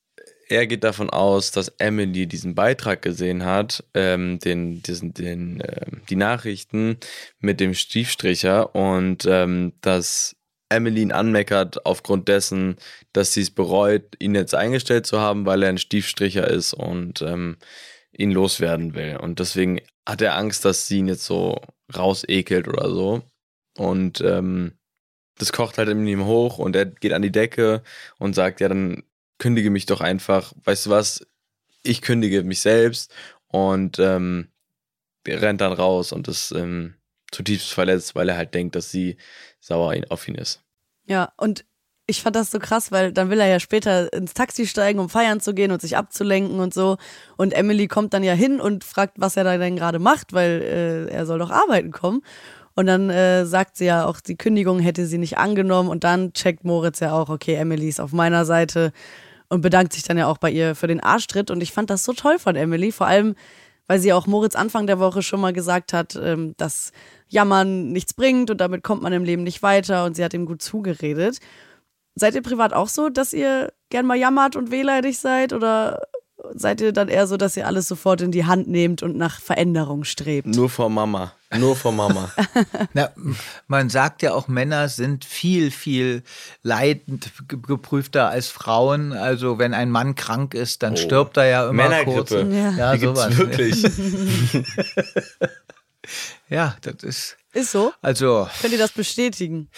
[0.47, 5.85] er geht davon aus, dass Emily diesen Beitrag gesehen hat, ähm, den, diesen, den, äh,
[6.09, 6.97] die Nachrichten
[7.39, 10.35] mit dem Stiefstricher und ähm, dass
[10.69, 12.77] Emily ihn anmeckert aufgrund dessen,
[13.13, 17.21] dass sie es bereut, ihn jetzt eingestellt zu haben, weil er ein Stiefstricher ist und
[17.21, 17.57] ähm,
[18.11, 19.17] ihn loswerden will.
[19.17, 21.61] Und deswegen hat er Angst, dass sie ihn jetzt so
[21.95, 23.21] rausekelt oder so.
[23.77, 24.73] Und ähm,
[25.37, 27.83] das kocht halt in ihm hoch und er geht an die Decke
[28.19, 29.03] und sagt, ja, dann
[29.43, 31.27] kündige mich doch einfach, weißt du was,
[31.83, 33.13] ich kündige mich selbst
[33.49, 34.47] und ähm,
[35.27, 36.93] rennt dann raus und ist ähm,
[37.29, 39.17] zutiefst verletzt, weil er halt denkt, dass sie
[39.59, 40.61] sauer auf ihn ist.
[41.07, 41.65] Ja, und
[42.07, 45.09] ich fand das so krass, weil dann will er ja später ins Taxi steigen, um
[45.09, 46.95] feiern zu gehen und sich abzulenken und so.
[47.35, 50.61] Und Emily kommt dann ja hin und fragt, was er da denn gerade macht, weil
[50.61, 52.21] äh, er soll doch arbeiten kommen.
[52.75, 55.89] Und dann äh, sagt sie ja auch, die Kündigung hätte sie nicht angenommen.
[55.89, 58.93] Und dann checkt Moritz ja auch, okay, Emily ist auf meiner Seite
[59.49, 61.51] und bedankt sich dann ja auch bei ihr für den Arschtritt.
[61.51, 63.35] Und ich fand das so toll von Emily, vor allem,
[63.87, 66.91] weil sie auch Moritz Anfang der Woche schon mal gesagt hat, ähm, dass
[67.27, 70.05] Jammern nichts bringt und damit kommt man im Leben nicht weiter.
[70.05, 71.39] Und sie hat ihm gut zugeredet.
[72.15, 75.51] Seid ihr privat auch so, dass ihr gern mal jammert und wehleidig seid?
[75.51, 76.01] Oder
[76.53, 79.39] seid ihr dann eher so, dass ihr alles sofort in die Hand nehmt und nach
[79.39, 80.47] Veränderung strebt?
[80.47, 81.33] Nur vor Mama.
[81.57, 82.31] Nur vor Mama.
[82.93, 83.11] Na,
[83.67, 86.23] man sagt ja auch, Männer sind viel, viel
[86.63, 89.13] leidend geprüfter als Frauen.
[89.13, 90.97] Also wenn ein Mann krank ist, dann oh.
[90.97, 92.31] stirbt er ja immer kurz.
[92.31, 93.37] Ja, ja sowas.
[93.37, 93.83] Wirklich.
[96.49, 97.37] ja, das ist.
[97.53, 97.93] Ist so?
[98.01, 98.47] Also.
[98.61, 99.69] Könnt ihr das bestätigen?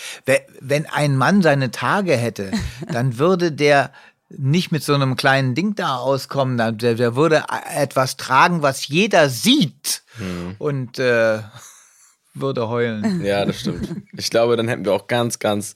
[0.62, 2.52] Wenn ein Mann seine Tage hätte,
[2.92, 3.92] dann würde der
[4.38, 6.58] nicht mit so einem kleinen Ding da auskommen.
[6.58, 7.44] Der, der würde
[7.76, 10.56] etwas tragen, was jeder sieht hm.
[10.58, 11.40] und äh,
[12.34, 13.24] würde heulen.
[13.24, 13.90] Ja, das stimmt.
[14.18, 15.76] Ich glaube, dann hätten wir auch ganz, ganz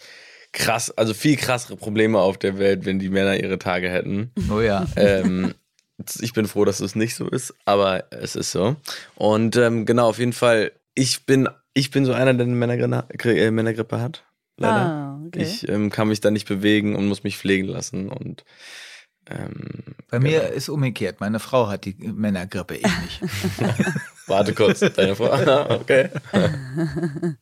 [0.51, 4.31] krass, also viel krassere Probleme auf der Welt, wenn die Männer ihre Tage hätten.
[4.51, 4.85] Oh ja.
[4.95, 5.53] Ähm,
[6.21, 8.75] ich bin froh, dass es nicht so ist, aber es ist so.
[9.15, 13.37] Und ähm, genau, auf jeden Fall, ich bin, ich bin so einer, der eine Männergrippe,
[13.37, 14.23] äh, Männergrippe hat
[14.59, 14.75] leider.
[14.75, 15.43] Ah, okay.
[15.43, 18.43] Ich ähm, kann mich da nicht bewegen und muss mich pflegen lassen und
[19.29, 20.29] ähm, bei genau.
[20.29, 21.19] mir ist umgekehrt.
[21.19, 23.21] Meine Frau hat die Männergrippe, ich nicht.
[24.27, 25.31] Warte kurz, deine Frau.
[25.69, 26.09] okay.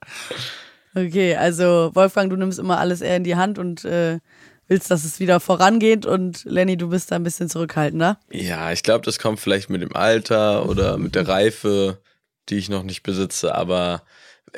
[0.96, 4.20] okay, also Wolfgang, du nimmst immer alles eher in die Hand und äh,
[4.68, 8.20] willst, dass es wieder vorangeht und Lenny, du bist da ein bisschen zurückhaltender.
[8.32, 12.02] Ja, ich glaube, das kommt vielleicht mit dem Alter oder mit der Reife,
[12.50, 14.04] die ich noch nicht besitze, aber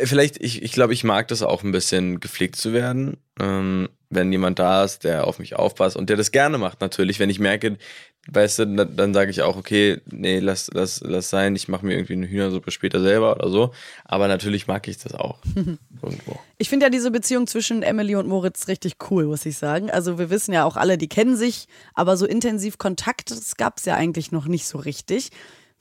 [0.04, 3.18] vielleicht, ich, ich glaube, ich mag das auch ein bisschen gepflegt zu werden.
[3.40, 7.20] Ähm, wenn jemand da ist, der auf mich aufpasst und der das gerne macht, natürlich.
[7.20, 7.78] Wenn ich merke,
[8.28, 11.86] weißt du, dann, dann sage ich auch, okay, nee, lass, lass, lass sein, ich mache
[11.86, 13.72] mir irgendwie eine Hühnersuppe später selber oder so.
[14.06, 15.40] Aber natürlich mag ich das auch.
[16.02, 16.40] irgendwo.
[16.58, 19.92] Ich finde ja diese Beziehung zwischen Emily und Moritz richtig cool, muss ich sagen.
[19.92, 23.78] Also wir wissen ja auch alle, die kennen sich, aber so intensiv Kontakt, das gab
[23.78, 25.30] es ja eigentlich noch nicht so richtig.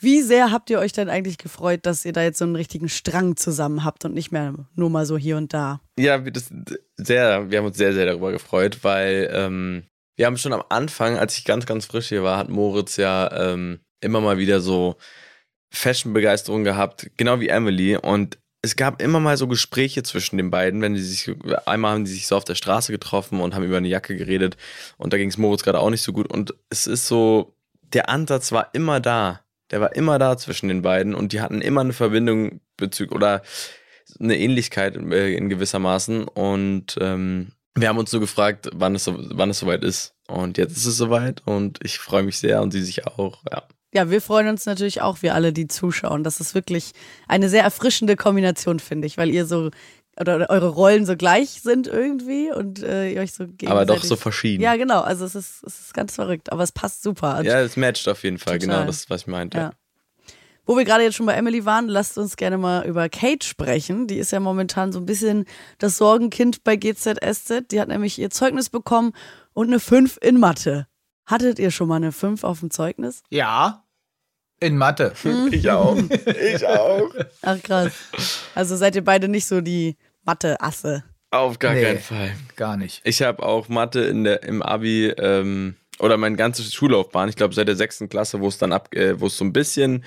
[0.00, 2.88] Wie sehr habt ihr euch denn eigentlich gefreut, dass ihr da jetzt so einen richtigen
[2.88, 5.80] Strang zusammen habt und nicht mehr nur mal so hier und da?
[5.98, 6.50] Ja, das
[6.96, 9.84] sehr, wir haben uns sehr, sehr darüber gefreut, weil ähm,
[10.16, 13.52] wir haben schon am Anfang, als ich ganz, ganz frisch hier war, hat Moritz ja
[13.52, 14.96] ähm, immer mal wieder so
[15.70, 17.96] Fashion-Begeisterung gehabt, genau wie Emily.
[17.96, 21.34] Und es gab immer mal so Gespräche zwischen den beiden, wenn die sich,
[21.66, 24.56] einmal haben die sich so auf der Straße getroffen und haben über eine Jacke geredet
[24.96, 26.30] und da ging es Moritz gerade auch nicht so gut.
[26.30, 27.56] Und es ist so,
[27.92, 31.60] der Ansatz war immer da der war immer da zwischen den beiden und die hatten
[31.60, 33.42] immer eine Verbindung bezüglich oder
[34.18, 36.24] eine Ähnlichkeit äh, in gewissermaßen.
[36.24, 40.14] Und ähm, wir haben uns so gefragt, wann es, wann es soweit ist.
[40.26, 43.62] Und jetzt ist es soweit und ich freue mich sehr und sie sich auch, ja.
[43.94, 46.22] Ja, wir freuen uns natürlich auch, wir alle, die zuschauen.
[46.22, 46.92] Das ist wirklich
[47.26, 49.70] eine sehr erfrischende Kombination, finde ich, weil ihr so
[50.20, 53.70] oder eure Rollen so gleich sind irgendwie und äh, ihr euch so gegenseitig...
[53.70, 54.62] Aber doch so verschieden.
[54.62, 55.00] Ja, genau.
[55.00, 57.42] Also es ist, es ist ganz verrückt, aber es passt super.
[57.42, 58.58] ja, es matcht auf jeden Fall.
[58.58, 58.78] Total.
[58.78, 59.58] Genau das, was ich meinte.
[59.58, 59.72] Ja.
[60.66, 64.06] Wo wir gerade jetzt schon bei Emily waren, lasst uns gerne mal über Kate sprechen.
[64.06, 65.46] Die ist ja momentan so ein bisschen
[65.78, 67.70] das Sorgenkind bei GZSZ.
[67.70, 69.12] Die hat nämlich ihr Zeugnis bekommen
[69.54, 70.86] und eine 5 in Mathe.
[71.24, 73.22] Hattet ihr schon mal eine 5 auf dem Zeugnis?
[73.30, 73.84] Ja,
[74.60, 75.12] in Mathe.
[75.22, 75.52] Hm?
[75.52, 75.96] Ich auch.
[76.54, 77.10] Ich auch.
[77.42, 77.92] Ach krass.
[78.54, 79.96] Also seid ihr beide nicht so die
[80.28, 81.04] Mathe-Asse.
[81.30, 82.32] Auf gar nee, keinen Fall.
[82.56, 83.00] Gar nicht.
[83.04, 87.54] Ich habe auch Mathe in der, im Abi ähm, oder meine ganze Schullaufbahn, ich glaube
[87.54, 90.04] seit der sechsten Klasse, wo es dann ab, äh, wo es so ein bisschen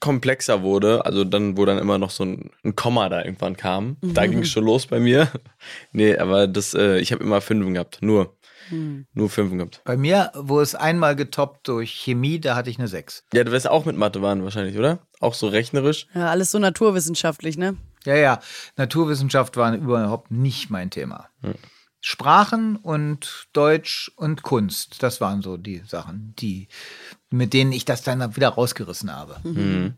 [0.00, 3.96] komplexer wurde, also dann, wo dann immer noch so ein, ein Komma da irgendwann kam.
[4.00, 4.14] Mhm.
[4.14, 5.30] Da ging es schon los bei mir.
[5.92, 8.36] nee, aber das, äh, ich habe immer Fünfen gehabt, nur.
[8.68, 9.06] Hm.
[9.14, 9.82] Nur Fünfen gehabt.
[9.84, 13.24] Bei mir, wo es einmal getoppt durch Chemie, da hatte ich eine Sechs.
[13.32, 15.00] Ja, du wirst auch mit Mathe waren wahrscheinlich, oder?
[15.18, 16.06] Auch so rechnerisch?
[16.14, 17.76] Ja, alles so naturwissenschaftlich, ne?
[18.04, 18.40] Ja, ja.
[18.76, 21.28] Naturwissenschaft war überhaupt nicht mein Thema.
[21.42, 21.54] Hm.
[22.00, 26.68] Sprachen und Deutsch und Kunst, das waren so die Sachen, die,
[27.28, 29.36] mit denen ich das dann wieder rausgerissen habe.
[29.44, 29.94] Mhm.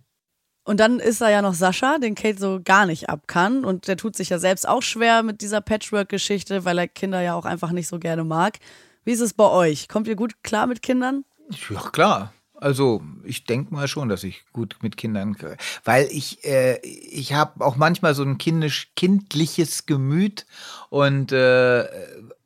[0.64, 3.64] Und dann ist da ja noch Sascha, den Kate so gar nicht ab kann.
[3.64, 7.34] Und der tut sich ja selbst auch schwer mit dieser Patchwork-Geschichte, weil er Kinder ja
[7.34, 8.58] auch einfach nicht so gerne mag.
[9.04, 9.88] Wie ist es bei euch?
[9.88, 11.24] Kommt ihr gut klar mit Kindern?
[11.68, 12.32] Ja, klar.
[12.62, 15.36] Also ich denke mal schon, dass ich gut mit Kindern,
[15.84, 20.46] weil ich äh, ich habe auch manchmal so ein kindisch, kindliches Gemüt
[20.88, 21.84] und äh,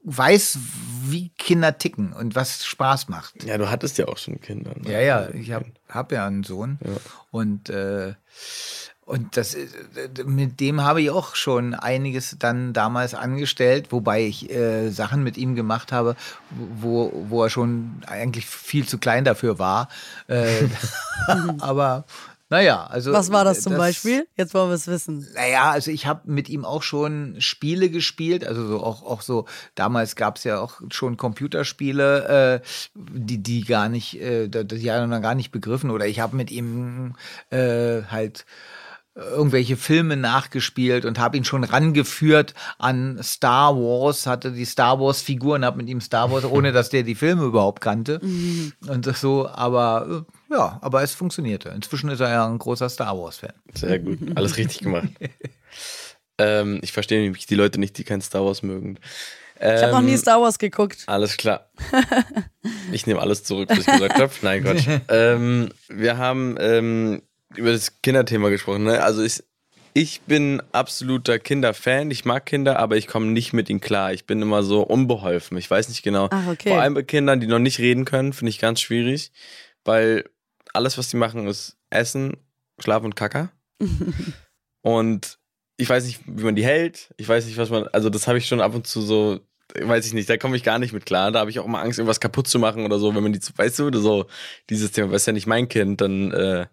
[0.04, 0.58] weiß,
[1.04, 3.44] wie Kinder ticken und was Spaß macht.
[3.44, 4.72] Ja, du hattest ja auch schon Kinder.
[4.76, 4.90] Ne?
[4.90, 6.92] Ja, ja, ich habe hab ja einen Sohn ja.
[7.30, 8.14] und äh,
[9.06, 9.66] und das, äh,
[10.24, 15.38] mit dem habe ich auch schon einiges dann damals angestellt, wobei ich äh, Sachen mit
[15.38, 16.16] ihm gemacht habe,
[16.50, 19.88] wo, wo er schon eigentlich viel zu klein dafür war.
[20.26, 20.64] Äh,
[21.60, 22.04] aber
[22.48, 23.12] naja, also.
[23.12, 24.26] Was war das zum das, Beispiel?
[24.36, 25.26] Jetzt wollen wir es wissen.
[25.34, 29.46] Naja, also ich habe mit ihm auch schon Spiele gespielt, also so auch, auch so,
[29.74, 35.06] damals gab es ja auch schon Computerspiele, äh, die, die gar nicht, äh, die er
[35.06, 35.90] noch gar nicht begriffen.
[35.90, 37.14] Oder ich habe mit ihm
[37.50, 38.46] äh, halt
[39.16, 45.22] irgendwelche Filme nachgespielt und habe ihn schon rangeführt an Star Wars, hatte die Star Wars
[45.22, 48.72] Figuren, habe mit ihm Star Wars, ohne dass der die Filme überhaupt kannte mhm.
[48.86, 51.70] und so, aber äh, ja, aber es funktionierte.
[51.70, 53.54] Inzwischen ist er ja ein großer Star Wars Fan.
[53.74, 55.08] Sehr gut, alles richtig gemacht.
[56.38, 58.98] ähm, ich verstehe nämlich die Leute nicht, die kein Star Wars mögen.
[59.58, 61.04] Ähm, ich habe noch nie Star Wars geguckt.
[61.06, 61.70] Alles klar.
[62.92, 64.32] Ich nehme alles zurück, was ich gesagt habe.
[64.42, 64.76] Nein, Gott.
[65.08, 67.22] ähm, wir haben ähm,
[67.54, 68.84] über das Kinderthema gesprochen.
[68.84, 69.02] Ne?
[69.02, 69.42] Also ich,
[69.94, 72.10] ich bin absoluter Kinderfan.
[72.10, 74.12] Ich mag Kinder, aber ich komme nicht mit ihnen klar.
[74.12, 75.56] Ich bin immer so unbeholfen.
[75.58, 76.28] Ich weiß nicht genau.
[76.30, 76.70] Ach, okay.
[76.70, 79.32] Vor allem bei Kindern, die noch nicht reden können, finde ich ganz schwierig,
[79.84, 80.24] weil
[80.72, 82.36] alles, was die machen, ist Essen,
[82.78, 83.50] Schlaf und Kacker.
[84.82, 85.38] und
[85.78, 87.14] ich weiß nicht, wie man die hält.
[87.16, 87.86] Ich weiß nicht, was man.
[87.88, 89.40] Also das habe ich schon ab und zu so
[89.74, 91.32] weiß ich nicht, da komme ich gar nicht mit klar.
[91.32, 93.40] Da habe ich auch immer Angst, irgendwas kaputt zu machen oder so, wenn man die,
[93.40, 94.26] weißt du, so
[94.70, 96.66] dieses Thema, weißt ja nicht mein Kind, dann äh,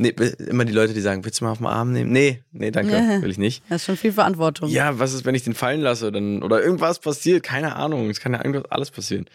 [0.00, 2.12] Nee, immer die Leute, die sagen, willst du mal auf den Arm nehmen?
[2.12, 3.64] Nee, nee, danke, will ich nicht.
[3.68, 4.70] Das ist schon viel Verantwortung.
[4.70, 7.42] Ja, was ist, wenn ich den fallen lasse dann, oder irgendwas passiert?
[7.42, 9.26] Keine Ahnung, es kann ja irgendwas alles passieren.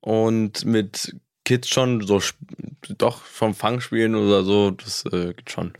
[0.00, 1.16] Und mit
[1.46, 2.20] Kids schon so,
[2.98, 5.72] doch vom Fang spielen oder so, das äh, geht schon.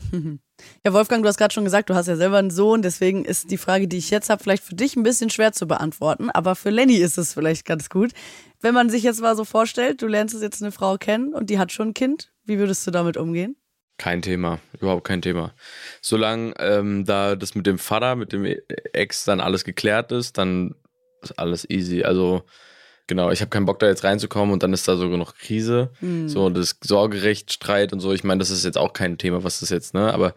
[0.85, 3.51] Ja, Wolfgang, du hast gerade schon gesagt, du hast ja selber einen Sohn, deswegen ist
[3.51, 6.57] die Frage, die ich jetzt habe, vielleicht für dich ein bisschen schwer zu beantworten, aber
[6.57, 8.13] für Lenny ist es vielleicht ganz gut.
[8.61, 11.59] Wenn man sich jetzt mal so vorstellt, du lernst jetzt eine Frau kennen und die
[11.59, 13.57] hat schon ein Kind, wie würdest du damit umgehen?
[14.01, 15.53] Kein Thema, überhaupt kein Thema.
[16.01, 18.47] Solange ähm, da das mit dem Vater, mit dem
[18.95, 20.75] Ex dann alles geklärt ist, dann
[21.21, 22.03] ist alles easy.
[22.03, 22.43] Also
[23.07, 25.91] genau, ich habe keinen Bock da jetzt reinzukommen und dann ist da sogar noch Krise.
[26.01, 26.31] Mhm.
[26.31, 28.15] So das Sorgerecht, Streit und so.
[28.15, 30.15] Ich meine, das ist jetzt auch kein Thema, was das jetzt, ne?
[30.15, 30.35] Aber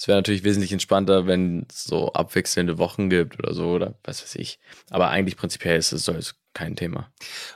[0.00, 4.22] es wäre natürlich wesentlich entspannter, wenn es so abwechselnde Wochen gibt oder so oder was
[4.22, 4.58] weiß ich.
[4.88, 7.12] Aber eigentlich prinzipiell ist es, soll es kein Thema.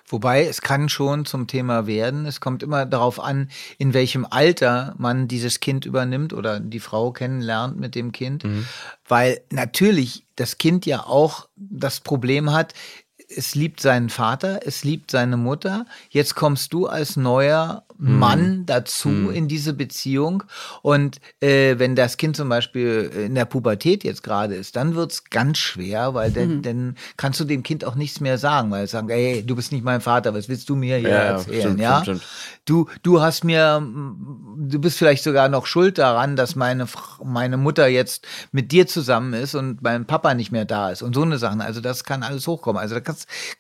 [0.07, 2.27] Wobei es kann schon zum Thema werden.
[2.27, 7.13] Es kommt immer darauf an, in welchem Alter man dieses Kind übernimmt oder die Frau
[7.13, 8.45] kennenlernt mit dem Kind.
[8.45, 8.67] Mhm.
[9.09, 12.75] Weil natürlich das Kind ja auch das Problem hat,
[13.37, 15.87] es liebt seinen Vater, es liebt seine Mutter.
[16.11, 18.19] Jetzt kommst du als neuer hm.
[18.19, 19.31] Mann dazu hm.
[19.33, 20.45] in diese Beziehung.
[20.83, 25.25] Und äh, wenn das Kind zum Beispiel in der Pubertät jetzt gerade ist, dann wird's
[25.25, 26.63] ganz schwer, weil dann, mhm.
[26.63, 29.85] dann kannst du dem Kind auch nichts mehr sagen, weil sagen, ey, du bist nicht
[29.85, 31.61] mein Vater, was willst du mir hier ja, erzählen?
[31.61, 32.61] Stimmt, ja, stimmt, stimmt.
[32.67, 33.83] Du, du hast mir,
[34.57, 36.87] du bist vielleicht sogar noch schuld daran, dass meine,
[37.23, 41.15] meine Mutter jetzt mit dir zusammen ist und mein Papa nicht mehr da ist und
[41.15, 41.61] so eine Sachen.
[41.61, 42.81] Also das kann alles hochkommen.
[42.81, 42.95] Also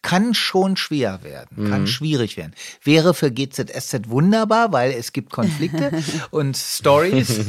[0.02, 1.86] kann schon schwer werden, kann mhm.
[1.86, 2.54] schwierig werden.
[2.82, 5.90] Wäre für GZSZ wunderbar weil es gibt Konflikte
[6.30, 7.40] und Stories.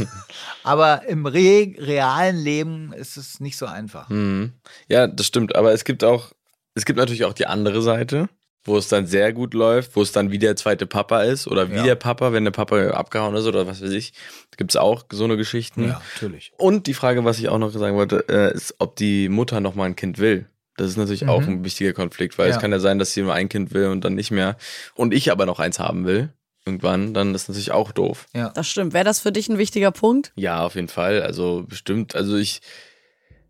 [0.63, 4.09] Aber im re realen Leben ist es nicht so einfach.
[4.09, 4.53] Mhm.
[4.87, 5.55] Ja, das stimmt.
[5.55, 6.31] Aber es gibt auch,
[6.73, 8.29] es gibt natürlich auch die andere Seite
[8.67, 11.69] wo es dann sehr gut läuft, wo es dann wie der zweite Papa ist oder
[11.69, 11.83] wie ja.
[11.83, 14.13] der Papa, wenn der Papa abgehauen ist oder was weiß ich.
[14.57, 15.87] Gibt es auch so eine Geschichten.
[15.87, 16.51] Ja, natürlich.
[16.57, 19.75] Und die Frage, was ich auch noch sagen wollte, äh, ist, ob die Mutter noch
[19.75, 20.47] mal ein Kind will.
[20.77, 21.29] Das ist natürlich mhm.
[21.29, 22.55] auch ein wichtiger Konflikt, weil ja.
[22.55, 24.57] es kann ja sein, dass sie nur ein Kind will und dann nicht mehr
[24.93, 26.29] und ich aber noch eins haben will
[26.65, 28.27] irgendwann, dann ist das natürlich auch doof.
[28.33, 28.49] Ja.
[28.49, 28.93] Das stimmt.
[28.93, 30.31] Wäre das für dich ein wichtiger Punkt?
[30.35, 31.21] Ja, auf jeden Fall.
[31.21, 32.15] Also bestimmt.
[32.15, 32.61] Also ich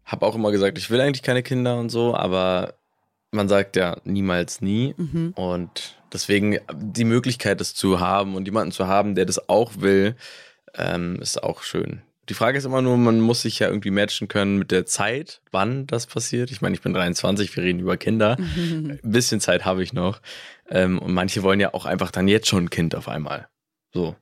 [0.03, 2.73] habe auch immer gesagt, ich will eigentlich keine Kinder und so, aber
[3.31, 4.93] man sagt ja niemals nie.
[4.97, 5.31] Mhm.
[5.35, 10.15] Und deswegen die Möglichkeit, das zu haben und jemanden zu haben, der das auch will,
[10.75, 12.01] ähm, ist auch schön.
[12.27, 15.41] Die Frage ist immer nur, man muss sich ja irgendwie matchen können mit der Zeit,
[15.51, 16.49] wann das passiert.
[16.49, 18.37] Ich meine, ich bin 23, wir reden über Kinder.
[18.57, 20.21] Ein bisschen Zeit habe ich noch.
[20.69, 23.47] Ähm, und manche wollen ja auch einfach dann jetzt schon ein Kind auf einmal.
[23.93, 24.15] So,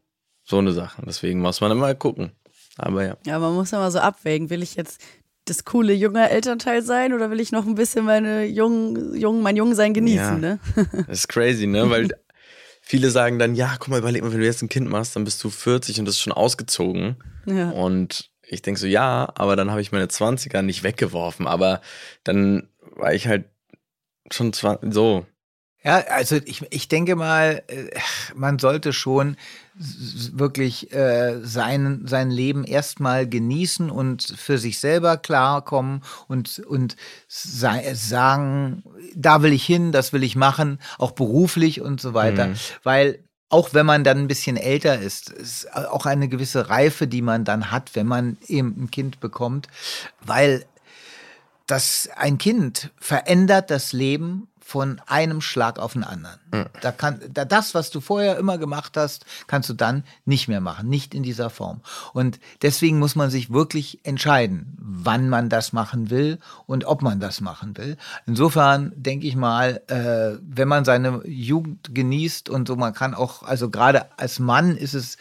[0.43, 1.01] so eine Sache.
[1.05, 2.31] Deswegen muss man immer gucken.
[2.77, 3.17] Aber ja.
[3.25, 4.49] Ja, man muss immer so abwägen.
[4.49, 5.01] Will ich jetzt
[5.45, 9.57] das coole junge Elternteil sein oder will ich noch ein bisschen meine jungen, jungen, mein
[9.57, 10.59] Jungsein genießen, ja, ne?
[11.07, 11.89] Das ist crazy, ne?
[11.89, 12.09] Weil
[12.86, 15.23] viele sagen dann, ja, guck mal, überleg mal, wenn du jetzt ein Kind machst, dann
[15.23, 17.15] bist du 40 und das ist schon ausgezogen.
[17.46, 17.69] Ja.
[17.69, 21.48] Und ich denke so, ja, aber dann habe ich meine 20er nicht weggeworfen.
[21.48, 21.81] Aber
[22.25, 23.46] dann war ich halt
[24.31, 25.25] schon so,
[25.84, 27.90] Ja, also ich, ich denke mal, äh,
[28.36, 29.36] man sollte schon
[29.75, 36.96] wirklich äh, sein, sein Leben erstmal genießen und für sich selber klarkommen und, und
[37.27, 38.84] sagen,
[39.15, 42.48] da will ich hin, das will ich machen, auch beruflich und so weiter.
[42.48, 42.56] Mhm.
[42.84, 43.19] Weil
[43.50, 47.44] auch wenn man dann ein bisschen älter ist, ist auch eine gewisse Reife, die man
[47.44, 49.67] dann hat, wenn man eben ein Kind bekommt,
[50.21, 50.65] weil
[51.67, 56.39] das ein Kind verändert das Leben von einem Schlag auf den anderen.
[56.51, 56.65] Mhm.
[56.81, 60.61] Da kann, da, das, was du vorher immer gemacht hast, kannst du dann nicht mehr
[60.61, 61.81] machen, nicht in dieser Form.
[62.13, 67.19] Und deswegen muss man sich wirklich entscheiden, wann man das machen will und ob man
[67.19, 67.97] das machen will.
[68.25, 73.43] Insofern denke ich mal, äh, wenn man seine Jugend genießt und so, man kann auch,
[73.43, 75.17] also gerade als Mann ist es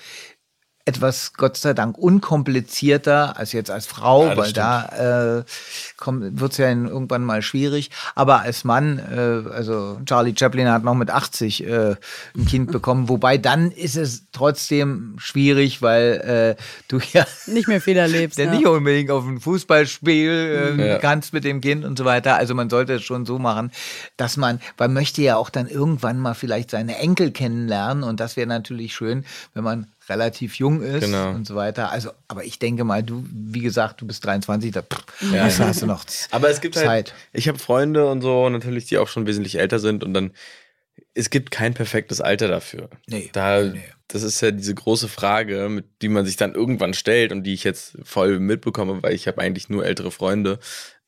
[0.85, 4.57] etwas, Gott sei Dank, unkomplizierter als jetzt als Frau, ja, weil stimmt.
[4.57, 5.45] da äh,
[6.05, 7.91] wird es ja irgendwann mal schwierig.
[8.17, 11.97] Aber als Mann, äh, also Charlie Chaplin hat noch mit 80 äh,
[12.37, 17.81] ein Kind bekommen, wobei dann ist es trotzdem schwierig, weil äh, du ja nicht mehr
[17.81, 18.39] viel erlebst.
[18.39, 18.51] ja.
[18.51, 20.99] nicht unbedingt auf ein Fußballspiel äh, ja.
[20.99, 22.37] kannst mit dem Kind und so weiter.
[22.37, 23.71] Also man sollte es schon so machen,
[24.17, 28.37] dass man, man möchte ja auch dann irgendwann mal vielleicht seine Enkel kennenlernen und das
[28.37, 29.25] wäre natürlich schön,
[29.55, 31.31] wenn man relativ jung ist genau.
[31.31, 31.91] und so weiter.
[31.91, 35.45] Also, aber ich denke mal, du, wie gesagt, du bist 23, da pff, ja.
[35.45, 37.13] hast, hast, du noch Aber es gibt halt Zeit.
[37.13, 40.33] Halt, ich habe Freunde und so natürlich, die auch schon wesentlich älter sind und dann
[41.15, 42.89] es gibt kein perfektes Alter dafür.
[43.07, 43.83] Nee, da, nee.
[44.09, 47.55] Das ist ja diese große Frage, mit die man sich dann irgendwann stellt und die
[47.55, 50.59] ich jetzt voll mitbekomme, weil ich habe eigentlich nur ältere Freunde.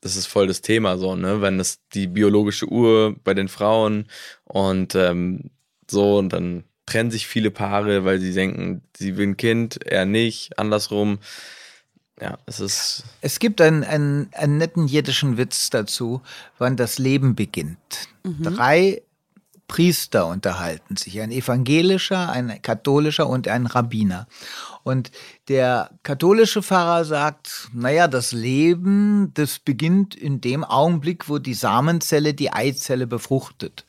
[0.01, 1.43] Das ist voll das Thema so, ne?
[1.43, 4.07] Wenn das die biologische Uhr bei den Frauen
[4.45, 5.51] und ähm,
[5.91, 10.05] so und dann trennen sich viele Paare, weil sie denken, sie will ein Kind, er
[10.05, 11.19] nicht, andersrum.
[12.21, 13.05] Ja, es ist.
[13.21, 16.23] Es gibt einen, einen, einen netten jiddischen Witz dazu,
[16.59, 18.09] wann das Leben beginnt.
[18.23, 18.43] Mhm.
[18.43, 19.03] Drei
[19.67, 24.29] Priester unterhalten sich, ein evangelischer, ein katholischer und ein Rabbiner.
[24.83, 25.11] Und
[25.49, 32.35] der katholische Pfarrer sagt, naja, das Leben, das beginnt in dem Augenblick, wo die Samenzelle
[32.35, 33.87] die Eizelle befruchtet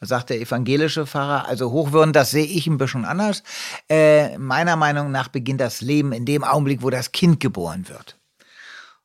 [0.00, 3.42] sagt der evangelische Pfarrer, also Hochwürden, das sehe ich ein bisschen anders.
[3.88, 8.18] Äh, meiner Meinung nach beginnt das Leben in dem Augenblick, wo das Kind geboren wird.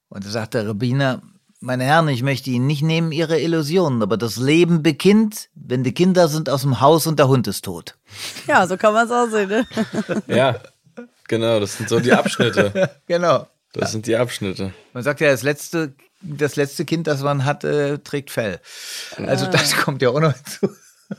[0.09, 1.21] Und da sagt der Rabbiner,
[1.61, 5.93] meine Herren, ich möchte Ihnen nicht nehmen Ihre Illusionen, aber das Leben beginnt, wenn die
[5.93, 7.95] Kinder sind aus dem Haus und der Hund ist tot.
[8.47, 9.49] Ja, so kann man es auch sehen.
[9.49, 9.67] Ne?
[10.27, 10.59] ja,
[11.27, 12.89] genau, das sind so die Abschnitte.
[13.07, 13.47] genau.
[13.73, 14.73] Das sind die Abschnitte.
[14.93, 18.59] Man sagt ja, das letzte, das letzte Kind, das man hat, äh, trägt Fell.
[19.17, 19.49] Also ah.
[19.49, 20.69] das kommt ja auch noch hinzu.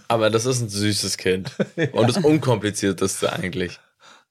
[0.08, 1.52] Aber das ist ein süßes Kind.
[1.92, 3.80] Und das unkomplizierteste eigentlich.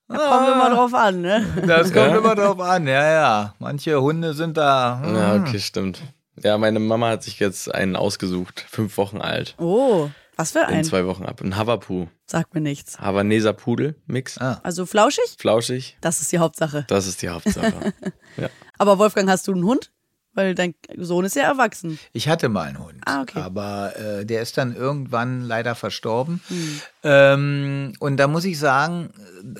[0.07, 1.45] Da kommt ah, immer drauf an, ne?
[1.67, 2.17] Das kommt ja?
[2.17, 3.55] immer drauf an, ja, ja.
[3.59, 5.01] Manche Hunde sind da.
[5.03, 5.15] Hm.
[5.15, 6.01] Ja, okay, stimmt.
[6.43, 9.55] Ja, meine Mama hat sich jetzt einen ausgesucht, fünf Wochen alt.
[9.59, 10.79] Oh, was für ein?
[10.79, 11.41] In zwei Wochen ab.
[11.41, 12.07] Ein Havapu.
[12.25, 12.97] Sagt mir nichts.
[12.97, 14.37] Havaneser Pudel-Mix.
[14.37, 14.61] Ah.
[14.63, 15.35] Also flauschig?
[15.37, 15.97] Flauschig.
[15.99, 16.85] Das ist die Hauptsache.
[16.87, 17.93] Das ist die Hauptsache.
[18.37, 18.49] ja.
[18.77, 19.91] Aber Wolfgang, hast du einen Hund?
[20.39, 21.99] Weil dein Sohn ist ja erwachsen.
[22.13, 23.41] Ich hatte mal einen Hund, ah, okay.
[23.41, 26.39] aber äh, der ist dann irgendwann leider verstorben.
[26.47, 26.81] Hm.
[27.03, 29.09] Ähm, und da muss ich sagen,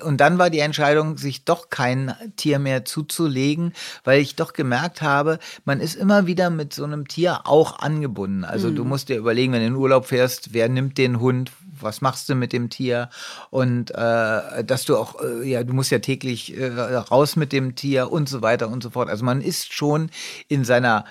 [0.02, 3.74] und dann war die Entscheidung, sich doch kein Tier mehr zuzulegen,
[4.04, 8.44] weil ich doch gemerkt habe, man ist immer wieder mit so einem Tier auch angebunden.
[8.44, 8.76] Also hm.
[8.76, 11.50] du musst dir überlegen, wenn du in den Urlaub fährst, wer nimmt den Hund,
[11.82, 13.10] was machst du mit dem Tier
[13.50, 17.74] und äh, dass du auch, äh, ja, du musst ja täglich äh, raus mit dem
[17.74, 19.08] Tier und so weiter und so fort.
[19.08, 20.10] Also man ist schon
[20.48, 21.04] in seiner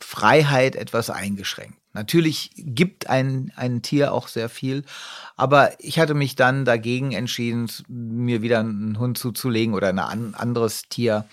[0.00, 1.78] Freiheit etwas eingeschränkt.
[1.92, 4.84] Natürlich gibt ein, ein Tier auch sehr viel,
[5.34, 10.82] aber ich hatte mich dann dagegen entschieden, mir wieder einen Hund zuzulegen oder ein anderes
[10.90, 11.24] Tier.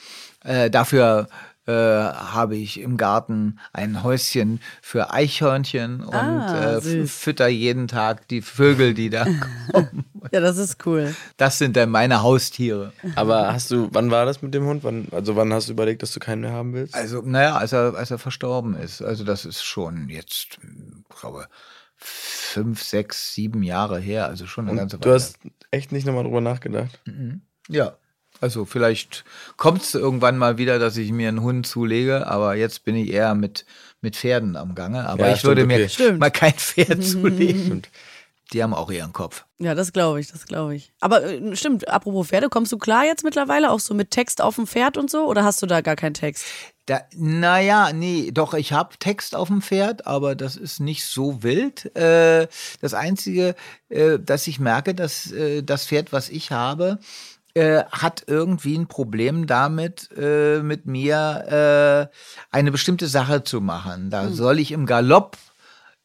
[0.41, 1.27] Äh, dafür
[1.66, 8.28] äh, habe ich im Garten ein Häuschen für Eichhörnchen und ah, äh, fütter jeden Tag
[8.28, 9.26] die Vögel, die da
[9.72, 10.05] kommen.
[10.32, 11.16] ja, das ist cool.
[11.38, 12.91] Das sind dann meine Haustiere.
[13.16, 14.84] Aber hast du, wann war das mit dem Hund?
[14.84, 16.95] Wann, also wann hast du überlegt, dass du keinen mehr haben willst?
[16.95, 19.01] Also, naja, als er, als er verstorben ist.
[19.01, 21.47] Also das ist schon jetzt, ich glaube,
[21.95, 24.28] fünf, sechs, sieben Jahre her.
[24.28, 25.09] Also schon eine und ganze Weile.
[25.09, 25.38] Du hast
[25.72, 26.99] echt nicht nochmal drüber nachgedacht?
[27.05, 27.41] Mhm.
[27.70, 27.97] Ja,
[28.43, 29.23] also vielleicht
[29.55, 33.09] kommt es irgendwann mal wieder, dass ich mir einen Hund zulege, aber jetzt bin ich
[33.09, 33.65] eher mit,
[34.01, 35.07] mit Pferden am Gange.
[35.07, 36.11] Aber ja, ich würde mir okay.
[36.11, 37.83] mal kein Pferd zulegen.
[38.51, 39.45] Die haben auch ihren Kopf.
[39.59, 40.91] Ja, das glaube ich, das glaube ich.
[40.99, 44.55] Aber äh, stimmt, apropos Pferde, kommst du klar jetzt mittlerweile auch so mit Text auf
[44.55, 45.25] dem Pferd und so?
[45.25, 46.45] Oder hast du da gar keinen Text?
[46.85, 51.41] Da, naja, nee, doch, ich habe Text auf dem Pferd, aber das ist nicht so
[51.41, 51.95] wild.
[51.95, 52.49] Äh,
[52.81, 53.55] das Einzige,
[53.87, 56.99] äh, dass ich merke, dass äh, das Pferd, was ich habe,
[57.56, 64.10] äh, hat irgendwie ein Problem damit, äh, mit mir äh, eine bestimmte Sache zu machen.
[64.10, 64.34] Da hm.
[64.34, 65.38] soll ich im Galopp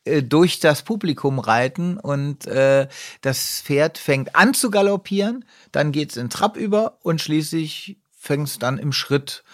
[0.05, 2.89] äh, durch das Publikum reiten und äh,
[3.21, 8.59] das Pferd fängt an zu galoppieren, dann geht's in Trab über und schließlich fängt es
[8.59, 9.45] dann im Schritt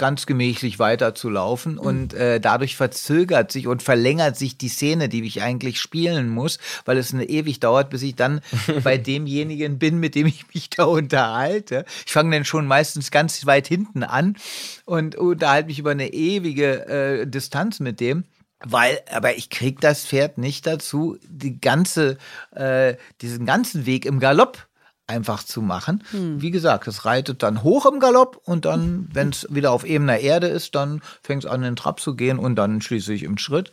[0.00, 5.10] ganz gemächlich weiter zu laufen und äh, dadurch verzögert sich und verlängert sich die Szene,
[5.10, 8.40] die ich eigentlich spielen muss, weil es eine ewig dauert, bis ich dann
[8.82, 11.84] bei demjenigen bin, mit dem ich mich da unterhalte.
[12.06, 14.38] Ich fange dann schon meistens ganz weit hinten an
[14.86, 18.24] und unterhalte mich über eine ewige äh, Distanz mit dem.
[18.62, 22.16] Weil, aber ich krieg das Pferd nicht dazu, die ganze,
[22.54, 24.66] äh, diesen ganzen Weg im Galopp
[25.10, 26.02] einfach zu machen.
[26.40, 30.18] Wie gesagt, es reitet dann hoch im Galopp und dann, wenn es wieder auf ebener
[30.18, 33.36] Erde ist, dann fängt es an, in den Trab zu gehen und dann schließlich im
[33.36, 33.72] Schritt.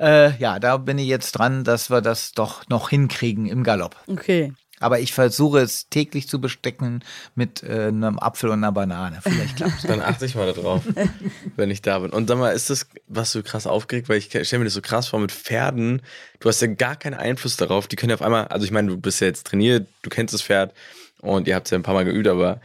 [0.00, 3.96] Äh, ja, da bin ich jetzt dran, dass wir das doch noch hinkriegen im Galopp.
[4.06, 4.52] Okay.
[4.80, 7.04] Aber ich versuche es täglich zu bestecken
[7.34, 9.20] mit äh, einem Apfel und einer Banane.
[9.22, 10.82] Vielleicht klappt Dann achte ich mal darauf,
[11.56, 12.10] wenn ich da bin.
[12.10, 14.82] Und sag mal, ist das, was so krass aufgeregt, weil ich stelle mir das so
[14.82, 16.02] krass vor mit Pferden.
[16.40, 17.86] Du hast ja gar keinen Einfluss darauf.
[17.86, 20.34] Die können ja auf einmal, also ich meine, du bist ja jetzt trainiert, du kennst
[20.34, 20.74] das Pferd
[21.20, 22.60] und ihr habt es ja ein paar Mal geübt, aber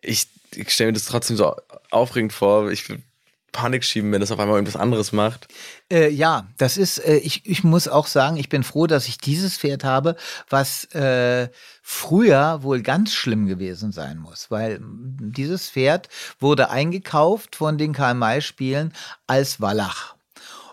[0.00, 1.56] ich, ich stelle mir das trotzdem so
[1.90, 2.70] aufregend vor.
[2.70, 2.84] Ich
[3.52, 5.46] Panik schieben, wenn das auf einmal irgendwas anderes macht.
[5.90, 9.18] Äh, ja, das ist, äh, ich, ich muss auch sagen, ich bin froh, dass ich
[9.18, 10.16] dieses Pferd habe,
[10.48, 11.48] was äh,
[11.82, 16.08] früher wohl ganz schlimm gewesen sein muss, weil dieses Pferd
[16.40, 18.94] wurde eingekauft von den Karl-May-Spielen
[19.26, 20.16] als Wallach.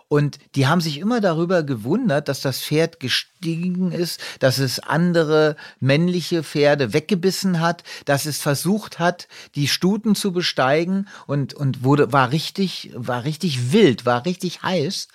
[0.09, 5.55] Und die haben sich immer darüber gewundert, dass das Pferd gestiegen ist, dass es andere
[5.79, 12.11] männliche Pferde weggebissen hat, dass es versucht hat, die Stuten zu besteigen und, und wurde,
[12.11, 15.09] war richtig, war richtig wild, war richtig heiß,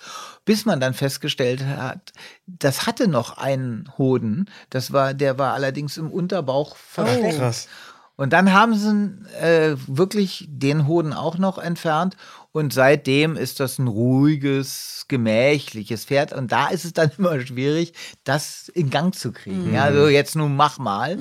[0.45, 2.13] bis man dann festgestellt hat,
[2.47, 7.37] das hatte noch einen Hoden, das war, der war allerdings im Unterbauch versteckt.
[7.37, 7.67] Krass.
[8.15, 12.15] Und dann haben sie äh, wirklich den Hoden auch noch entfernt.
[12.55, 16.31] Und seitdem ist das ein ruhiges, gemächliches Pferd.
[16.31, 17.91] Und da ist es dann immer schwierig,
[18.23, 19.73] das in Gang zu kriegen.
[19.73, 21.19] Ja, also jetzt nun mach mal.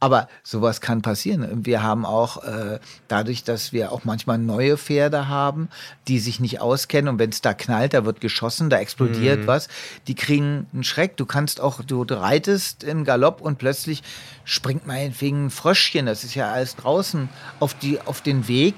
[0.00, 1.66] Aber sowas kann passieren.
[1.66, 2.78] Wir haben auch äh,
[3.08, 5.68] dadurch, dass wir auch manchmal neue Pferde haben,
[6.08, 7.10] die sich nicht auskennen.
[7.10, 9.68] Und wenn es da knallt, da wird geschossen, da explodiert was.
[10.06, 11.18] Die kriegen einen Schreck.
[11.18, 14.02] Du kannst auch, du reitest im Galopp und plötzlich
[14.50, 17.28] springt meinetwegen ein Fröschchen, das ist ja alles draußen,
[17.60, 18.74] auf, die, auf den Weg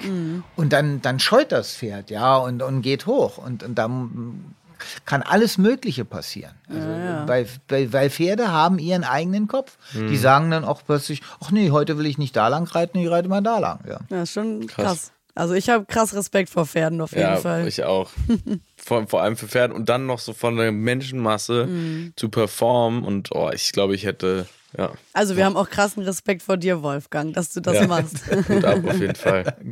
[0.55, 3.39] und dann, dann scheut das Pferd, ja, und, und geht hoch.
[3.39, 4.55] Und, und dann
[5.05, 6.55] kann alles Mögliche passieren.
[6.69, 6.89] Also,
[7.27, 9.77] Weil, weil, weil Pferde haben ihren eigenen Kopf.
[9.95, 13.09] Die sagen dann auch plötzlich, ach nee, heute will ich nicht da lang reiten, ich
[13.11, 13.81] reite mal da lang.
[13.89, 14.01] Ja.
[14.11, 14.85] Ja, ist schon krass.
[14.87, 15.13] Krass.
[15.35, 17.67] Also ich habe krass Respekt vor Pferden auf jeden Ja, Fall.
[17.67, 18.11] ich auch.
[18.77, 22.13] vor, vor allem für Pferde und dann noch so von der Menschenmasse Mhm.
[22.17, 26.43] zu performen und oh, ich glaube, ich hätte, ja, Also wir haben auch krassen Respekt
[26.43, 27.87] vor dir, Wolfgang, dass du das Ja.
[27.87, 28.27] machst.
[28.47, 29.57] gut ab auf jeden Fall.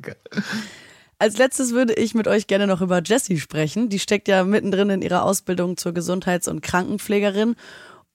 [1.20, 3.90] Als letztes würde ich mit euch gerne noch über Jessie sprechen.
[3.90, 7.56] Die steckt ja mittendrin in ihrer Ausbildung zur Gesundheits- und Krankenpflegerin.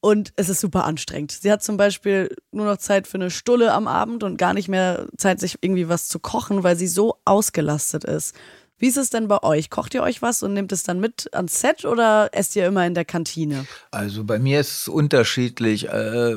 [0.02, 1.32] Und es ist super anstrengend.
[1.32, 4.70] Sie hat zum Beispiel nur noch Zeit für eine Stulle am Abend und gar nicht
[4.70, 8.36] mehr Zeit, sich irgendwie was zu kochen, weil sie so ausgelastet ist.
[8.78, 9.70] Wie ist es denn bei euch?
[9.70, 12.86] Kocht ihr euch was und nehmt es dann mit ans Set oder esst ihr immer
[12.86, 13.66] in der Kantine?
[13.92, 15.88] Also bei mir ist es unterschiedlich.
[15.88, 16.36] Äh,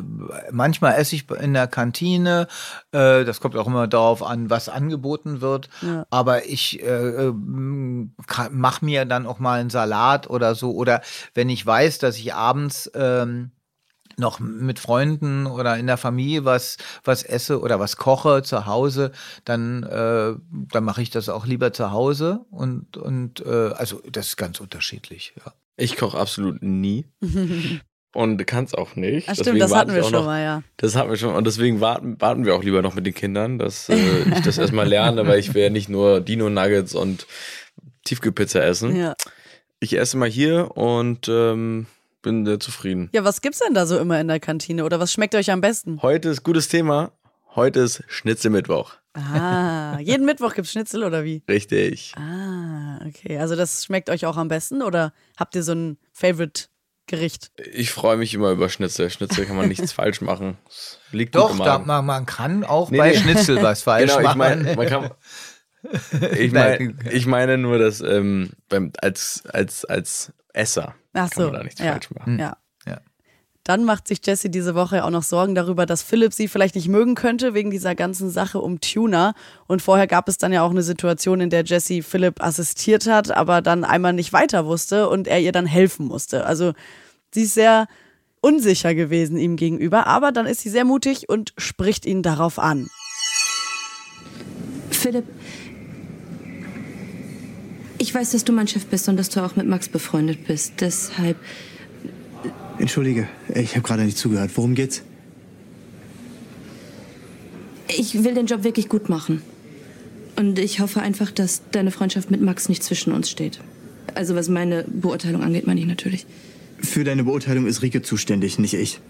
[0.52, 2.46] manchmal esse ich in der Kantine.
[2.92, 5.68] Äh, das kommt auch immer darauf an, was angeboten wird.
[5.82, 6.06] Ja.
[6.10, 10.72] Aber ich äh, mache mir dann auch mal einen Salat oder so.
[10.72, 11.02] Oder
[11.34, 13.50] wenn ich weiß, dass ich abends ähm,
[14.18, 19.12] noch mit Freunden oder in der Familie was, was esse oder was koche zu Hause,
[19.44, 20.34] dann, äh,
[20.72, 22.40] dann mache ich das auch lieber zu Hause.
[22.50, 25.34] Und, und äh, also das ist ganz unterschiedlich.
[25.36, 25.52] Ja.
[25.76, 27.06] Ich koche absolut nie
[28.14, 29.28] und kann es auch nicht.
[29.28, 30.62] Ach Deswegen stimmt, das warte hatten wir schon noch, mal, ja.
[30.76, 33.58] Das hatten wir schon und deswegen warten, warten wir auch lieber noch mit den Kindern,
[33.58, 37.26] dass äh, ich das erstmal lerne, weil ich will ja nicht nur Dino-Nuggets und
[38.04, 38.96] Tiefkühlpizza essen.
[38.96, 39.14] ja.
[39.80, 41.86] Ich esse mal hier und ähm,
[42.22, 43.08] bin sehr zufrieden.
[43.12, 45.60] Ja, was gibt's denn da so immer in der Kantine oder was schmeckt euch am
[45.60, 46.00] besten?
[46.02, 47.12] Heute ist gutes Thema.
[47.54, 48.94] Heute ist Schnitzelmittwoch.
[49.14, 51.42] Ah, jeden Mittwoch gibt's Schnitzel oder wie?
[51.48, 52.12] Richtig.
[52.16, 53.38] Ah, okay.
[53.38, 57.50] Also das schmeckt euch auch am besten oder habt ihr so ein Favorite-Gericht?
[57.72, 59.10] Ich freue mich immer über Schnitzel.
[59.10, 60.56] Schnitzel kann man nichts falsch machen.
[60.68, 61.86] Es liegt gut Doch, im da, Magen.
[61.86, 63.16] man, man kann auch Nee, bei nee.
[63.16, 64.38] Schnitzel was falsch Genau, ich machen.
[64.38, 65.10] meine, man kann.
[66.36, 70.94] Ich meine, ich meine nur, dass ähm, beim, als, als, als Esser
[71.24, 71.50] Ach kann so.
[71.50, 71.92] man da nichts ja.
[71.92, 72.38] falsch machen.
[72.38, 72.56] Ja.
[72.86, 73.00] Ja.
[73.64, 76.88] Dann macht sich Jessie diese Woche auch noch Sorgen darüber, dass Philipp sie vielleicht nicht
[76.88, 79.34] mögen könnte wegen dieser ganzen Sache um Tuna.
[79.66, 83.30] Und vorher gab es dann ja auch eine Situation, in der Jessie Philipp assistiert hat,
[83.30, 86.46] aber dann einmal nicht weiter wusste und er ihr dann helfen musste.
[86.46, 86.72] Also
[87.34, 87.88] sie ist sehr
[88.40, 92.88] unsicher gewesen ihm gegenüber, aber dann ist sie sehr mutig und spricht ihn darauf an.
[94.90, 95.26] Philipp,
[97.98, 100.74] Ich weiß, dass du mein Chef bist und dass du auch mit Max befreundet bist.
[100.80, 101.36] Deshalb.
[102.78, 104.52] Entschuldige, ich habe gerade nicht zugehört.
[104.54, 105.02] Worum geht's?
[107.88, 109.42] Ich will den Job wirklich gut machen.
[110.36, 113.58] Und ich hoffe einfach, dass deine Freundschaft mit Max nicht zwischen uns steht.
[114.14, 116.26] Also was meine Beurteilung angeht, meine ich natürlich.
[116.80, 119.00] Für deine Beurteilung ist Rike zuständig, nicht ich.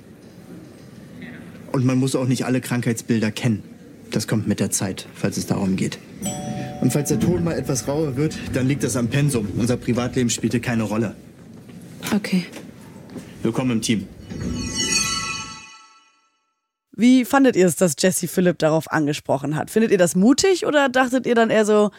[1.72, 3.62] Und man muss auch nicht alle Krankheitsbilder kennen.
[4.10, 5.98] Das kommt mit der Zeit, falls es darum geht.
[6.80, 9.48] Und falls der Ton mal etwas rauer wird, dann liegt das am Pensum.
[9.56, 11.16] Unser Privatleben spielte keine Rolle.
[12.14, 12.46] Okay.
[13.42, 14.06] Willkommen im Team.
[16.92, 19.70] Wie fandet ihr es, dass Jesse Philipp darauf angesprochen hat?
[19.70, 21.90] Findet ihr das mutig oder dachtet ihr dann eher so,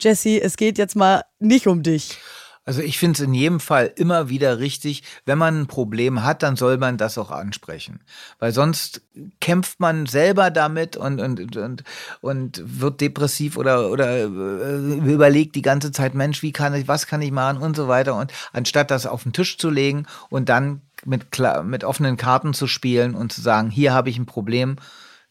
[0.00, 2.18] Jesse, es geht jetzt mal nicht um dich?
[2.64, 6.42] Also ich finde es in jedem Fall immer wieder richtig, wenn man ein Problem hat,
[6.42, 8.00] dann soll man das auch ansprechen.
[8.38, 9.02] Weil sonst
[9.40, 11.84] kämpft man selber damit und, und, und,
[12.22, 17.06] und wird depressiv oder, oder äh, überlegt die ganze Zeit, Mensch, wie kann ich, was
[17.06, 18.14] kann ich machen und so weiter.
[18.14, 21.26] Und anstatt das auf den Tisch zu legen und dann mit,
[21.64, 24.76] mit offenen Karten zu spielen und zu sagen, hier habe ich ein Problem,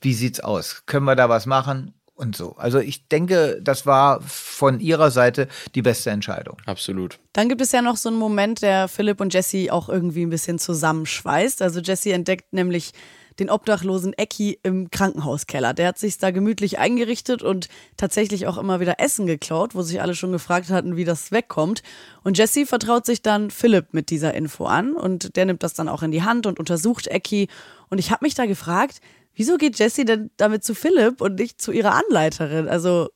[0.01, 0.83] wie sieht's aus?
[0.85, 1.93] Können wir da was machen?
[2.15, 2.55] Und so.
[2.57, 6.57] Also ich denke, das war von ihrer Seite die beste Entscheidung.
[6.65, 7.19] Absolut.
[7.33, 10.29] Dann gibt es ja noch so einen Moment, der Philipp und Jesse auch irgendwie ein
[10.29, 11.61] bisschen zusammenschweißt.
[11.61, 12.93] Also Jesse entdeckt nämlich
[13.39, 15.73] den obdachlosen Ecki im Krankenhauskeller.
[15.73, 20.01] Der hat sich da gemütlich eingerichtet und tatsächlich auch immer wieder Essen geklaut, wo sich
[20.01, 21.81] alle schon gefragt hatten, wie das wegkommt.
[22.23, 25.89] Und Jesse vertraut sich dann Philipp mit dieser Info an und der nimmt das dann
[25.89, 27.47] auch in die Hand und untersucht Ecki.
[27.89, 29.01] Und ich habe mich da gefragt,
[29.35, 32.67] wieso geht Jessie denn damit zu Philipp und nicht zu ihrer Anleiterin?
[32.67, 33.09] Also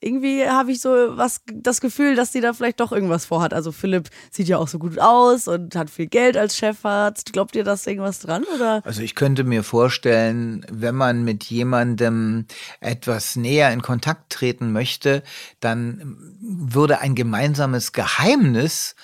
[0.00, 3.54] irgendwie habe ich so was das Gefühl, dass sie da vielleicht doch irgendwas vorhat.
[3.54, 7.32] Also Philipp sieht ja auch so gut aus und hat viel Geld als Chefarzt.
[7.32, 8.82] Glaubt ihr, dass irgendwas dran oder?
[8.84, 12.46] Also ich könnte mir vorstellen, wenn man mit jemandem
[12.80, 15.22] etwas näher in Kontakt treten möchte,
[15.60, 18.96] dann würde ein gemeinsames Geheimnis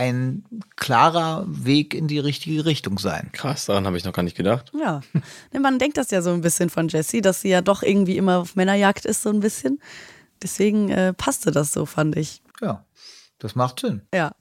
[0.00, 0.44] ein
[0.76, 3.28] klarer Weg in die richtige Richtung sein.
[3.32, 4.72] Krass, daran habe ich noch gar nicht gedacht.
[4.80, 5.02] Ja,
[5.52, 8.38] man denkt das ja so ein bisschen von Jessie, dass sie ja doch irgendwie immer
[8.38, 9.78] auf Männerjagd ist, so ein bisschen.
[10.42, 12.40] Deswegen äh, passte das so, fand ich.
[12.62, 12.86] Ja,
[13.38, 14.00] das macht Sinn.
[14.14, 14.32] Ja.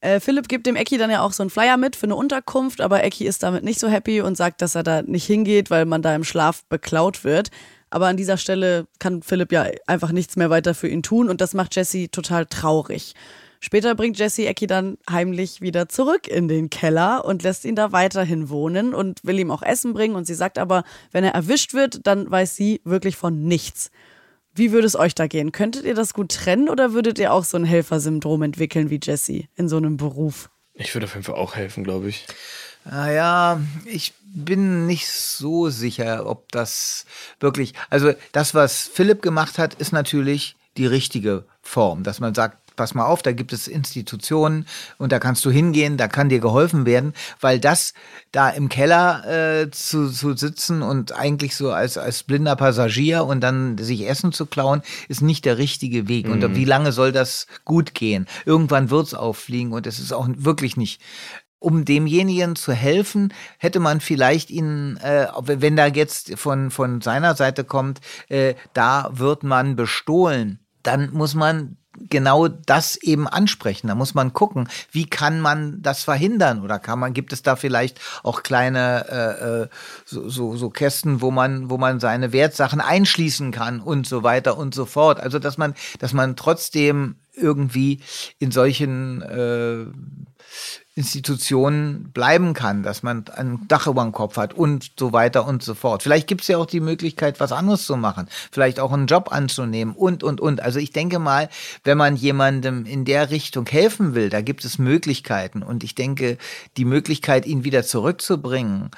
[0.00, 2.80] Äh, Philipp gibt dem Ecki dann ja auch so einen Flyer mit für eine Unterkunft,
[2.80, 5.84] aber Ecki ist damit nicht so happy und sagt, dass er da nicht hingeht, weil
[5.84, 7.50] man da im Schlaf beklaut wird.
[7.90, 11.42] Aber an dieser Stelle kann Philipp ja einfach nichts mehr weiter für ihn tun und
[11.42, 13.14] das macht Jesse total traurig.
[13.66, 17.90] Später bringt Jesse Ecki dann heimlich wieder zurück in den Keller und lässt ihn da
[17.90, 20.14] weiterhin wohnen und will ihm auch Essen bringen.
[20.14, 23.90] Und sie sagt aber, wenn er erwischt wird, dann weiß sie wirklich von nichts.
[24.54, 25.50] Wie würde es euch da gehen?
[25.50, 29.46] Könntet ihr das gut trennen oder würdet ihr auch so ein Helfersyndrom entwickeln wie Jesse
[29.56, 30.48] in so einem Beruf?
[30.74, 32.24] Ich würde auf jeden Fall auch helfen, glaube ich.
[32.84, 37.04] Naja, ich bin nicht so sicher, ob das
[37.40, 37.74] wirklich.
[37.90, 42.94] Also, das, was Philipp gemacht hat, ist natürlich die richtige Form, dass man sagt, pass
[42.94, 44.66] mal auf, da gibt es Institutionen
[44.98, 47.94] und da kannst du hingehen, da kann dir geholfen werden, weil das
[48.32, 53.40] da im Keller äh, zu, zu sitzen und eigentlich so als, als blinder Passagier und
[53.40, 56.26] dann sich Essen zu klauen, ist nicht der richtige Weg.
[56.26, 56.32] Mhm.
[56.32, 58.26] Und wie lange soll das gut gehen?
[58.44, 61.00] Irgendwann wird es auffliegen und es ist auch wirklich nicht
[61.58, 67.34] um demjenigen zu helfen, hätte man vielleicht ihn, äh, wenn da jetzt von, von seiner
[67.34, 71.76] Seite kommt, äh, da wird man bestohlen, dann muss man
[72.08, 73.88] genau das eben ansprechen.
[73.88, 77.56] Da muss man gucken, wie kann man das verhindern oder kann man gibt es da
[77.56, 79.68] vielleicht auch kleine äh, äh,
[80.04, 84.56] so, so, so Kästen, wo man wo man seine Wertsachen einschließen kann und so weiter
[84.56, 85.20] und so fort.
[85.20, 88.00] Also dass man dass man trotzdem irgendwie
[88.38, 89.86] in solchen äh,
[90.96, 95.62] Institutionen bleiben kann, dass man ein Dach über dem Kopf hat und so weiter und
[95.62, 96.02] so fort.
[96.02, 99.30] Vielleicht gibt es ja auch die Möglichkeit, was anderes zu machen, vielleicht auch einen Job
[99.30, 100.62] anzunehmen und, und, und.
[100.62, 101.50] Also ich denke mal,
[101.84, 105.62] wenn man jemandem in der Richtung helfen will, da gibt es Möglichkeiten.
[105.62, 106.38] Und ich denke,
[106.78, 108.90] die Möglichkeit, ihn wieder zurückzubringen,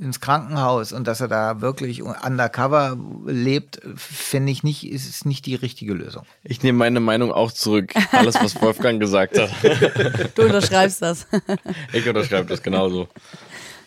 [0.00, 2.96] ins Krankenhaus und dass er da wirklich undercover
[3.26, 6.24] lebt, finde ich nicht, ist nicht die richtige Lösung.
[6.44, 7.94] Ich nehme meine Meinung auch zurück.
[8.12, 9.50] Alles, was Wolfgang gesagt hat.
[10.34, 11.26] Du unterschreibst das.
[11.92, 13.08] Ich unterschreibe das genauso.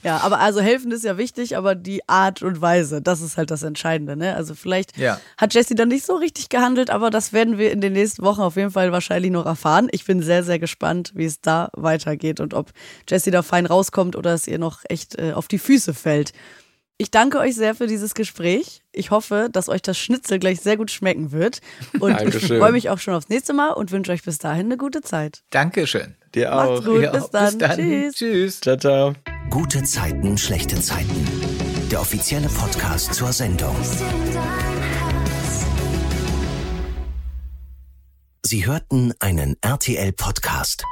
[0.04, 3.52] Ja, aber also helfen ist ja wichtig, aber die Art und Weise, das ist halt
[3.52, 4.16] das Entscheidende.
[4.16, 4.36] Ne?
[4.36, 5.20] Also vielleicht ja.
[5.38, 8.41] hat Jesse dann nicht so richtig gehandelt, aber das werden wir in den nächsten Wochen
[8.41, 9.89] auf jeden Fall wahrscheinlich noch erfahren.
[9.91, 12.72] Ich bin sehr, sehr gespannt, wie es da weitergeht und ob
[13.10, 16.34] Jesse da fein rauskommt oder es ihr noch echt äh, auf die Füße fällt.
[16.97, 18.84] Ich danke euch sehr für dieses Gespräch.
[18.91, 21.60] Ich hoffe, dass euch das Schnitzel gleich sehr gut schmecken wird.
[21.99, 24.78] Und ich freue mich auch schon aufs nächste Mal und wünsche euch bis dahin eine
[24.78, 25.41] gute Zeit.
[25.49, 26.16] Dankeschön.
[26.34, 26.82] Dir auch.
[26.82, 27.11] Macht's gut.
[27.11, 27.45] Bis dann.
[27.45, 27.77] bis dann.
[27.77, 28.15] Tschüss.
[28.15, 28.61] Tschüss.
[28.61, 29.13] Ciao, ciao.
[29.49, 31.27] Gute Zeiten, schlechte Zeiten.
[31.91, 33.75] Der offizielle Podcast zur Sendung.
[38.45, 40.84] Sie hörten einen RTL-Podcast.